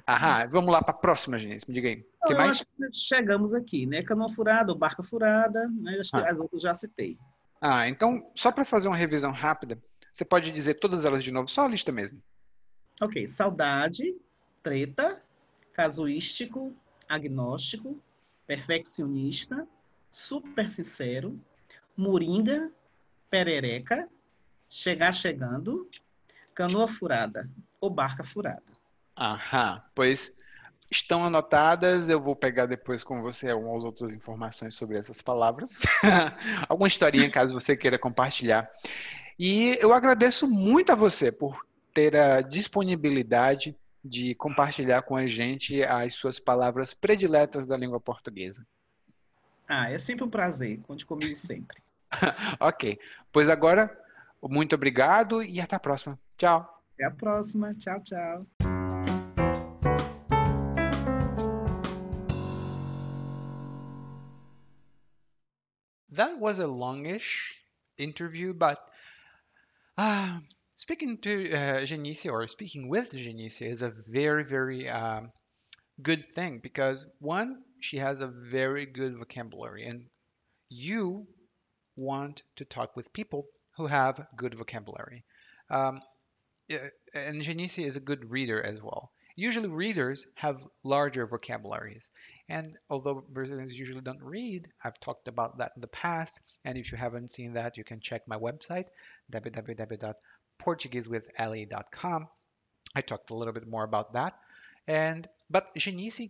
Aham, 0.07 0.47
vamos 0.49 0.71
lá 0.71 0.81
para 0.81 0.95
a 0.95 0.97
próxima, 0.97 1.37
gente. 1.37 1.67
Me 1.67 1.73
diga 1.73 1.89
aí. 1.89 2.05
Tem 2.25 2.37
mais? 2.37 2.51
acho 2.51 2.65
que 2.65 2.71
chegamos 2.93 3.53
aqui, 3.53 3.85
né? 3.85 4.01
Canoa 4.01 4.29
furada, 4.33 4.71
ou 4.71 4.77
barca 4.77 5.03
furada, 5.03 5.67
né? 5.67 5.97
Acho 5.99 6.11
que 6.11 6.17
Ah. 6.17 6.31
as 6.31 6.37
outras 6.37 6.61
já 6.61 6.73
citei. 6.73 7.17
Ah, 7.59 7.87
então, 7.87 8.21
só 8.35 8.51
para 8.51 8.63
fazer 8.63 8.87
uma 8.87 8.95
revisão 8.95 9.31
rápida, 9.31 9.81
você 10.13 10.23
pode 10.23 10.51
dizer 10.51 10.75
todas 10.75 11.03
elas 11.03 11.23
de 11.23 11.31
novo, 11.31 11.47
só 11.47 11.65
a 11.65 11.67
lista 11.67 11.91
mesmo. 11.91 12.21
Ok, 13.01 13.27
saudade, 13.27 14.15
treta, 14.63 15.21
casuístico, 15.73 16.73
agnóstico, 17.09 17.99
perfeccionista, 18.47 19.67
super 20.09 20.69
sincero, 20.69 21.39
moringa, 21.95 22.71
perereca, 23.29 24.07
chegar 24.69 25.13
chegando, 25.13 25.89
canoa 26.53 26.87
furada 26.87 27.49
ou 27.79 27.89
barca 27.89 28.23
furada. 28.23 28.63
Aham, 29.17 29.81
pois 29.93 30.33
estão 30.91 31.25
anotadas, 31.25 32.09
eu 32.09 32.21
vou 32.21 32.35
pegar 32.35 32.65
depois 32.65 33.03
com 33.03 33.21
você 33.21 33.49
algumas 33.49 33.83
outras 33.83 34.13
informações 34.13 34.75
sobre 34.75 34.97
essas 34.97 35.21
palavras. 35.21 35.81
Alguma 36.69 36.87
historinha, 36.87 37.29
caso 37.29 37.53
você 37.53 37.75
queira 37.75 37.97
compartilhar. 37.97 38.69
E 39.37 39.77
eu 39.81 39.91
agradeço 39.91 40.47
muito 40.47 40.91
a 40.91 40.95
você 40.95 41.31
por 41.31 41.65
ter 41.93 42.15
a 42.15 42.41
disponibilidade 42.41 43.75
de 44.05 44.35
compartilhar 44.35 45.01
com 45.01 45.15
a 45.15 45.25
gente 45.25 45.83
as 45.83 46.13
suas 46.13 46.37
palavras 46.37 46.93
prediletas 46.93 47.65
da 47.65 47.75
língua 47.75 47.99
portuguesa. 47.99 48.63
Ah, 49.67 49.89
é 49.89 49.97
sempre 49.97 50.23
um 50.23 50.29
prazer. 50.29 50.79
Conte 50.83 51.03
comigo 51.05 51.35
sempre. 51.35 51.77
Ok, 52.59 52.99
pois 53.33 53.49
agora, 53.49 53.91
muito 54.41 54.75
obrigado 54.75 55.41
e 55.43 55.59
até 55.59 55.75
a 55.75 55.79
próxima. 55.79 56.17
Tchau. 56.37 56.83
Até 56.93 57.05
a 57.05 57.11
próxima. 57.11 57.73
Tchau, 57.73 57.99
tchau. 58.03 58.45
That 66.11 66.39
was 66.39 66.59
a 66.59 66.67
longish 66.67 67.55
interview, 67.97 68.53
but 68.53 68.79
uh, 69.97 70.39
speaking 70.75 71.17
to 71.19 71.53
uh, 71.53 71.85
Genicia 71.85 72.29
or 72.29 72.47
speaking 72.47 72.89
with 72.89 73.11
Genicia 73.11 73.65
is 73.65 73.81
a 73.81 73.93
very, 74.07 74.43
very 74.43 74.89
um, 74.89 75.31
good 76.01 76.25
thing 76.33 76.59
because 76.61 77.05
one, 77.19 77.63
she 77.79 77.97
has 77.97 78.21
a 78.21 78.27
very 78.27 78.85
good 78.85 79.17
vocabulary, 79.17 79.85
and 79.87 80.05
you 80.69 81.27
want 81.95 82.43
to 82.57 82.65
talk 82.65 82.95
with 82.95 83.13
people 83.13 83.45
who 83.77 83.87
have 83.87 84.27
good 84.35 84.55
vocabulary. 84.55 85.23
Um, 85.69 86.01
and 87.13 87.41
Genicia 87.41 87.81
is 87.81 87.95
a 87.95 88.01
good 88.01 88.29
reader 88.29 88.61
as 88.61 88.81
well. 88.81 89.11
Usually, 89.37 89.67
readers 89.67 90.25
have 90.35 90.63
larger 90.83 91.25
vocabularies, 91.25 92.09
and 92.47 92.77
although 92.89 93.25
Brazilians 93.29 93.77
usually 93.77 94.01
don't 94.01 94.21
read, 94.21 94.69
I've 94.83 94.99
talked 95.01 95.27
about 95.27 95.57
that 95.57 95.73
in 95.75 95.81
the 95.81 95.87
past. 95.87 96.39
And 96.63 96.77
if 96.77 96.91
you 96.91 96.97
haven't 96.97 97.31
seen 97.31 97.53
that, 97.53 97.75
you 97.75 97.83
can 97.83 97.99
check 97.99 98.21
my 98.27 98.37
website 98.37 98.85
www.portuguesewithali.com. 100.63 102.27
I 102.95 103.01
talked 103.01 103.29
a 103.29 103.35
little 103.35 103.53
bit 103.53 103.67
more 103.67 103.83
about 103.83 104.13
that. 104.13 104.37
And 104.87 105.27
but 105.49 105.75
Genice 105.75 106.21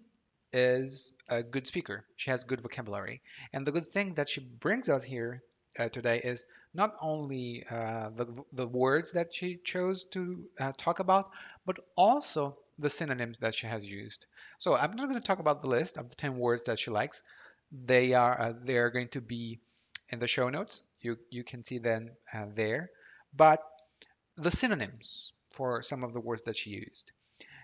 is 0.53 1.13
a 1.29 1.43
good 1.43 1.67
speaker. 1.67 2.05
She 2.15 2.31
has 2.31 2.43
good 2.43 2.61
vocabulary. 2.61 3.21
And 3.53 3.65
the 3.65 3.71
good 3.71 3.91
thing 3.91 4.15
that 4.15 4.29
she 4.29 4.41
brings 4.41 4.89
us 4.89 5.03
here 5.03 5.43
uh, 5.77 5.89
today 5.89 6.21
is 6.23 6.45
not 6.73 6.95
only 7.01 7.65
uh, 7.69 8.09
the, 8.15 8.27
the 8.53 8.67
words 8.67 9.11
that 9.13 9.33
she 9.33 9.57
chose 9.63 10.05
to 10.05 10.45
uh, 10.59 10.71
talk 10.77 10.99
about, 10.99 11.31
but 11.65 11.77
also 11.95 12.57
the 12.79 12.89
synonyms 12.89 13.37
that 13.39 13.55
she 13.55 13.67
has 13.67 13.85
used. 13.85 14.25
So 14.57 14.75
I'm 14.75 14.95
not 14.95 15.07
going 15.07 15.19
to 15.19 15.27
talk 15.27 15.39
about 15.39 15.61
the 15.61 15.67
list 15.69 15.97
of 15.97 16.09
the 16.09 16.15
10 16.15 16.37
words 16.37 16.65
that 16.65 16.79
she 16.79 16.91
likes. 16.91 17.23
They 17.71 18.13
are 18.13 18.39
uh, 18.39 18.53
they 18.61 18.77
are 18.77 18.89
going 18.89 19.09
to 19.09 19.21
be 19.21 19.59
in 20.09 20.19
the 20.19 20.27
show 20.27 20.49
notes. 20.49 20.83
You 21.01 21.17
you 21.29 21.43
can 21.43 21.63
see 21.63 21.79
them 21.79 22.11
uh, 22.33 22.45
there. 22.53 22.91
But 23.35 23.61
the 24.37 24.51
synonyms 24.51 25.33
for 25.51 25.81
some 25.81 26.03
of 26.03 26.13
the 26.13 26.19
words 26.19 26.43
that 26.43 26.57
she 26.57 26.71
used, 26.71 27.11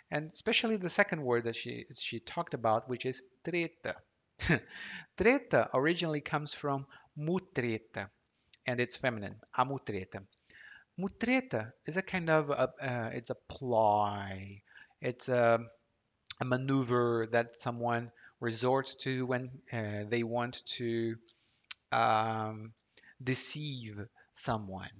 and 0.10 0.32
especially 0.32 0.78
the 0.78 0.90
second 0.90 1.22
word 1.24 1.46
that 1.46 1.56
she 1.56 1.86
she 1.98 2.20
talked 2.20 2.54
about, 2.54 2.90
which 2.90 3.06
is 3.06 3.22
treta. 3.44 3.96
treta 5.18 5.70
originally 5.74 6.22
comes 6.22 6.54
from 6.54 6.86
mutreta, 7.18 8.10
and 8.66 8.80
it's 8.80 8.96
feminine, 8.96 9.36
amutreta. 9.58 10.24
mutreta. 11.00 11.74
Is 11.86 11.98
a 11.98 12.02
kind 12.02 12.30
of 12.30 12.50
a, 12.50 12.70
uh, 12.82 13.10
it's 13.14 13.30
a 13.30 13.36
ploy. 13.50 14.62
It's 15.02 15.30
a, 15.30 15.60
a 16.40 16.46
maneuver 16.46 17.28
that 17.32 17.58
someone 17.60 18.12
resorts 18.40 18.96
to 18.96 19.26
when 19.26 19.50
uh, 19.74 20.04
they 20.10 20.24
want 20.24 20.64
to 20.78 21.16
um, 21.92 22.74
deceive 23.24 24.00
someone. 24.34 24.92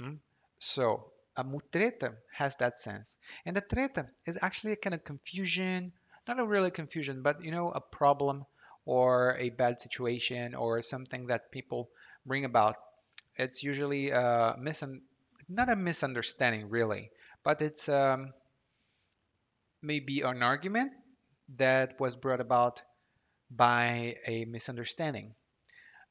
Mm? 0.00 0.18
So 0.64 1.12
a 1.36 1.44
mutreta 1.44 2.16
has 2.32 2.56
that 2.56 2.78
sense. 2.78 3.16
And 3.44 3.54
the 3.54 3.60
treta 3.60 4.08
is 4.24 4.38
actually 4.40 4.72
a 4.72 4.76
kind 4.76 4.94
of 4.94 5.04
confusion, 5.04 5.92
not 6.26 6.40
a 6.40 6.46
really 6.46 6.70
confusion, 6.70 7.22
but 7.22 7.44
you 7.44 7.50
know, 7.50 7.68
a 7.70 7.80
problem 7.80 8.46
or 8.86 9.36
a 9.38 9.50
bad 9.50 9.78
situation 9.78 10.54
or 10.54 10.82
something 10.82 11.26
that 11.26 11.50
people 11.50 11.90
bring 12.24 12.44
about. 12.44 12.76
It's 13.36 13.62
usually 13.62 14.10
a 14.10 14.56
misun 14.58 15.02
not 15.48 15.68
a 15.68 15.76
misunderstanding 15.76 16.70
really, 16.70 17.10
but 17.42 17.60
it's 17.60 17.88
um, 17.88 18.32
maybe 19.82 20.22
an 20.22 20.42
argument 20.42 20.92
that 21.56 22.00
was 22.00 22.16
brought 22.16 22.40
about 22.40 22.80
by 23.50 24.16
a 24.26 24.46
misunderstanding. 24.46 25.34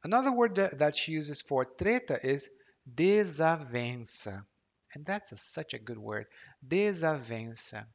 Another 0.04 0.32
word 0.32 0.56
that, 0.56 0.78
that 0.78 0.96
she 0.96 1.14
uses 1.14 1.42
for 1.42 1.66
treta 1.66 2.20
is 2.24 2.50
desavença. 2.88 4.46
And 4.94 5.06
that's 5.06 5.32
a, 5.32 5.38
such 5.38 5.74
a 5.74 5.80
good 5.80 5.98
word. 5.98 6.28
Desavença. 6.66 7.86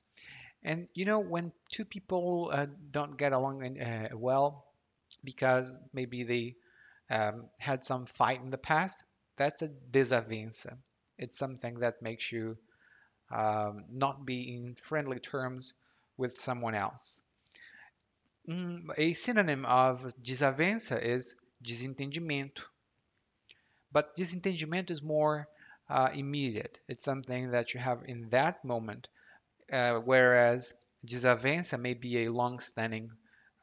And 0.62 0.88
you 0.94 1.04
know, 1.04 1.20
when 1.20 1.52
two 1.70 1.84
people 1.84 2.50
uh, 2.52 2.66
don't 2.90 3.16
get 3.16 3.32
along 3.32 3.78
uh, 3.80 4.08
well 4.14 4.64
because 5.22 5.78
maybe 5.92 6.24
they 6.24 6.56
um, 7.10 7.46
had 7.58 7.84
some 7.84 8.06
fight 8.06 8.40
in 8.42 8.50
the 8.50 8.58
past, 8.58 9.02
that's 9.36 9.62
a 9.62 9.68
desavença. 9.68 10.76
It's 11.16 11.38
something 11.38 11.80
that 11.80 12.02
makes 12.02 12.30
you 12.30 12.56
um, 13.30 13.84
not 13.90 14.24
be 14.24 14.54
in 14.54 14.74
friendly 14.74 15.20
terms 15.20 15.74
with 16.16 16.38
someone 16.38 16.74
else. 16.74 17.20
Mm, 18.48 18.90
a 18.96 19.12
synonym 19.12 19.64
of 19.66 20.02
desavença 20.22 21.00
is 21.02 21.34
desentendimento. 21.62 22.62
But 23.92 24.16
disentendimento 24.16 24.92
is 24.92 25.02
more 25.02 25.48
uh, 25.88 26.10
immediate. 26.12 26.80
It's 26.88 27.04
something 27.04 27.50
that 27.52 27.74
you 27.74 27.80
have 27.80 28.02
in 28.06 28.28
that 28.30 28.64
moment, 28.64 29.08
uh, 29.72 29.98
whereas 29.98 30.74
desavença 31.06 31.80
may 31.80 31.94
be 31.94 32.24
a 32.24 32.32
long-standing, 32.32 33.10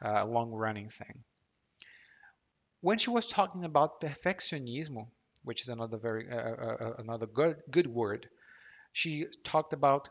uh, 0.03 0.25
long-running 0.25 0.89
thing. 0.89 1.23
When 2.81 2.97
she 2.97 3.09
was 3.09 3.27
talking 3.27 3.65
about 3.65 4.01
perfeccionismo, 4.01 5.07
which 5.43 5.61
is 5.61 5.69
another 5.69 5.97
very 5.97 6.29
uh, 6.29 6.35
uh, 6.35 6.77
uh, 6.79 6.93
another 6.97 7.27
good 7.27 7.61
good 7.69 7.88
word, 7.88 8.27
she 8.93 9.27
talked 9.43 9.73
about 9.73 10.09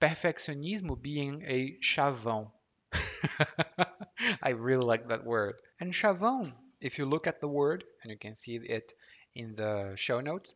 perfeccionismo 0.00 1.00
being 1.00 1.42
a 1.46 1.76
chavão. 1.82 2.50
I 4.42 4.50
really 4.50 4.84
like 4.84 5.08
that 5.08 5.24
word. 5.24 5.56
And 5.80 5.92
chavão, 5.92 6.52
if 6.80 6.98
you 6.98 7.06
look 7.06 7.26
at 7.26 7.40
the 7.40 7.48
word, 7.48 7.84
and 8.02 8.10
you 8.10 8.18
can 8.18 8.34
see 8.34 8.56
it 8.56 8.92
in 9.36 9.56
the 9.56 9.94
show 9.96 10.20
notes, 10.20 10.54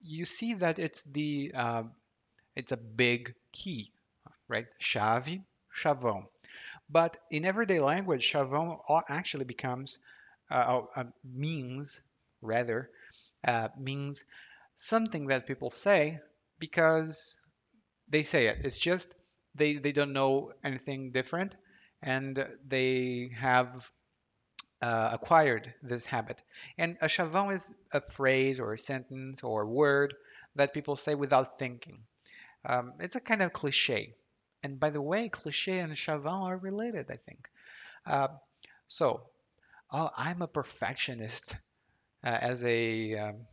you 0.00 0.26
see 0.26 0.54
that 0.54 0.78
it's 0.78 1.04
the 1.04 1.52
uh, 1.54 1.84
it's 2.56 2.72
a 2.72 2.76
big 2.76 3.34
key, 3.52 3.92
right? 4.48 4.66
Chave, 4.80 5.42
chavão. 5.74 6.26
But 6.90 7.18
in 7.30 7.44
everyday 7.46 7.80
language, 7.80 8.30
chavão 8.32 8.80
actually 9.08 9.44
becomes 9.46 9.98
uh, 10.50 10.82
uh, 10.96 11.04
means 11.24 12.02
rather 12.42 12.90
uh, 13.46 13.68
means 13.78 14.24
something 14.76 15.28
that 15.28 15.46
people 15.46 15.70
say 15.70 16.20
because 16.60 17.38
they 18.08 18.22
say 18.22 18.46
it. 18.46 18.58
It's 18.64 18.78
just 18.78 19.14
they 19.54 19.76
they 19.78 19.92
don't 19.92 20.12
know 20.12 20.52
anything 20.64 21.12
different, 21.12 21.56
and 22.02 22.46
they 22.66 23.30
have 23.36 23.90
uh, 24.80 25.10
acquired 25.12 25.74
this 25.82 26.06
habit. 26.06 26.42
And 26.76 26.96
a 27.00 27.06
chavon 27.06 27.52
is 27.52 27.74
a 27.92 28.00
phrase 28.00 28.60
or 28.60 28.72
a 28.72 28.78
sentence 28.78 29.42
or 29.42 29.62
a 29.62 29.68
word 29.68 30.14
that 30.54 30.74
people 30.74 30.96
say 30.96 31.14
without 31.14 31.58
thinking. 31.58 31.98
Um, 32.64 32.94
it's 33.00 33.16
a 33.16 33.20
kind 33.20 33.42
of 33.42 33.52
cliche. 33.52 34.14
And 34.62 34.78
by 34.80 34.90
the 34.90 35.02
way, 35.02 35.28
cliche 35.28 35.78
and 35.78 35.92
chavon 35.94 36.42
are 36.42 36.56
related, 36.56 37.06
I 37.10 37.16
think. 37.16 37.48
Uh, 38.06 38.28
so, 38.88 39.22
oh, 39.92 40.10
I'm 40.16 40.42
a 40.42 40.48
perfectionist 40.48 41.56
uh, 42.24 42.38
as 42.40 42.64
a 42.64 43.16
um, 43.16 43.46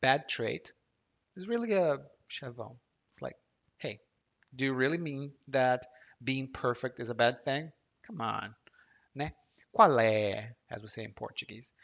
bad 0.00 0.28
trait 0.28 0.72
is 1.36 1.48
really 1.48 1.72
a 1.72 1.98
chavon. 2.30 2.76
It's 3.12 3.22
like, 3.22 3.36
hey, 3.78 4.00
do 4.54 4.64
you 4.64 4.72
really 4.72 4.98
mean 4.98 5.32
that 5.48 5.86
being 6.22 6.48
perfect 6.52 7.00
is 7.00 7.10
a 7.10 7.14
bad 7.14 7.44
thing? 7.44 7.72
Come 8.06 8.20
on, 8.20 8.54
né? 9.16 9.32
Qual 9.76 9.98
é, 9.98 10.54
as 10.70 10.80
we 10.80 10.88
say 10.88 11.04
in 11.04 11.12
Portuguese. 11.12 11.74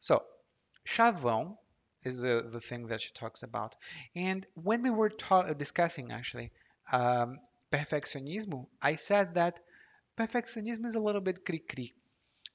So, 0.00 0.24
chavão 0.84 1.56
is 2.02 2.18
the, 2.18 2.44
the 2.50 2.60
thing 2.60 2.88
that 2.88 3.00
she 3.00 3.12
talks 3.12 3.44
about. 3.44 3.76
And 4.16 4.44
when 4.54 4.82
we 4.82 4.90
were 4.90 5.12
discussing 5.56 6.10
actually 6.10 6.50
um, 6.90 7.38
perfeccionismo, 7.70 8.66
I 8.82 8.96
said 8.96 9.34
that 9.34 9.60
perfectionism 10.18 10.84
is 10.84 10.96
a 10.96 11.00
little 11.00 11.20
bit 11.20 11.44
cri-cri. 11.46 11.92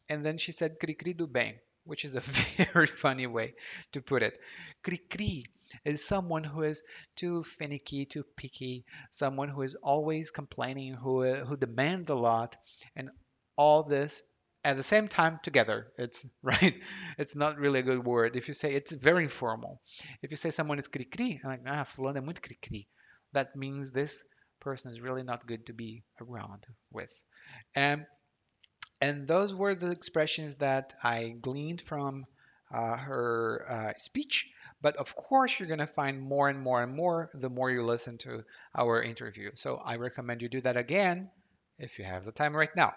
And 0.09 0.25
then 0.25 0.37
she 0.37 0.51
said 0.51 0.81
cri-cri 0.81 1.13
do 1.13 1.27
bem, 1.27 1.55
which 1.85 2.03
is 2.03 2.15
a 2.15 2.19
very 2.73 2.87
funny 2.87 3.25
way 3.25 3.53
to 3.93 4.01
put 4.01 4.21
it. 4.21 4.37
Cri-cri 4.83 5.45
is 5.85 6.03
someone 6.03 6.43
who 6.43 6.63
is 6.63 6.83
too 7.15 7.45
finicky, 7.45 8.03
too 8.05 8.25
picky, 8.35 8.83
someone 9.11 9.47
who 9.47 9.61
is 9.61 9.75
always 9.75 10.29
complaining, 10.29 10.93
who, 10.93 11.23
who 11.35 11.55
demands 11.55 12.09
a 12.09 12.15
lot, 12.15 12.57
and 12.97 13.09
all 13.55 13.83
this 13.83 14.23
at 14.63 14.77
the 14.77 14.83
same 14.83 15.07
time 15.07 15.39
together. 15.43 15.87
It's 15.97 16.25
right. 16.43 16.75
It's 17.17 17.35
not 17.35 17.57
really 17.57 17.79
a 17.79 17.83
good 17.83 18.03
word. 18.05 18.35
If 18.35 18.47
you 18.47 18.53
say 18.53 18.73
it's 18.73 18.91
very 18.91 19.23
informal. 19.23 19.81
If 20.21 20.31
you 20.31 20.37
say 20.37 20.51
someone 20.51 20.79
is 20.79 20.87
cri-cri, 20.87 21.41
like 21.43 21.61
ah, 21.67 21.83
fulano 21.83 22.17
é 22.17 22.23
muito 22.23 22.41
cri-cri, 22.41 22.87
that 23.33 23.55
means 23.55 23.91
this 23.91 24.23
person 24.59 24.91
is 24.91 25.01
really 25.01 25.23
not 25.23 25.45
good 25.45 25.65
to 25.67 25.73
be 25.73 26.03
around 26.21 26.65
with. 26.91 27.11
And 27.75 28.05
and 29.01 29.27
those 29.27 29.53
were 29.53 29.75
the 29.75 29.91
expressions 29.91 30.57
that 30.57 30.93
I 31.03 31.35
gleaned 31.41 31.81
from 31.81 32.25
uh, 32.73 32.95
her 32.95 33.65
uh, 33.69 33.93
speech. 33.97 34.49
But 34.81 34.95
of 34.97 35.15
course, 35.15 35.59
you're 35.59 35.67
going 35.67 35.79
to 35.79 35.87
find 35.87 36.21
more 36.21 36.49
and 36.49 36.59
more 36.59 36.81
and 36.81 36.93
more 36.95 37.29
the 37.33 37.49
more 37.49 37.69
you 37.69 37.83
listen 37.83 38.17
to 38.19 38.43
our 38.75 39.01
interview. 39.01 39.51
So 39.55 39.77
I 39.77 39.95
recommend 39.95 40.41
you 40.41 40.49
do 40.49 40.61
that 40.61 40.77
again 40.77 41.29
if 41.77 41.99
you 41.99 42.05
have 42.05 42.25
the 42.25 42.31
time 42.31 42.55
right 42.55 42.73
now. 42.75 42.93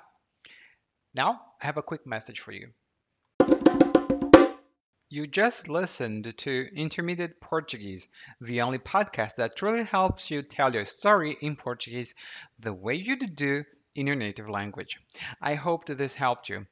Now, 1.17 1.41
I 1.63 1.67
have 1.67 1.79
a 1.79 1.83
quick 1.83 2.07
message 2.07 2.41
for 2.41 2.53
you. 2.53 2.69
You 5.09 5.27
just 5.27 5.67
listened 5.67 6.37
to 6.37 6.69
Intermediate 6.75 7.41
Portuguese, 7.41 8.11
the 8.39 8.61
only 8.61 8.79
podcast 8.79 9.37
that 9.37 9.57
truly 9.57 9.85
helps 9.85 10.31
you 10.31 10.43
tell 10.43 10.75
your 10.75 10.85
story 10.85 11.39
in 11.41 11.57
Portuguese 11.57 12.15
the 12.59 12.75
way 12.75 12.97
you 12.97 13.17
do 13.17 13.65
in 13.95 14.07
your 14.07 14.17
native 14.17 14.51
language. 14.51 15.01
I 15.41 15.55
hope 15.55 15.87
that 15.87 15.97
this 15.97 16.15
helped 16.15 16.51
you. 16.51 16.67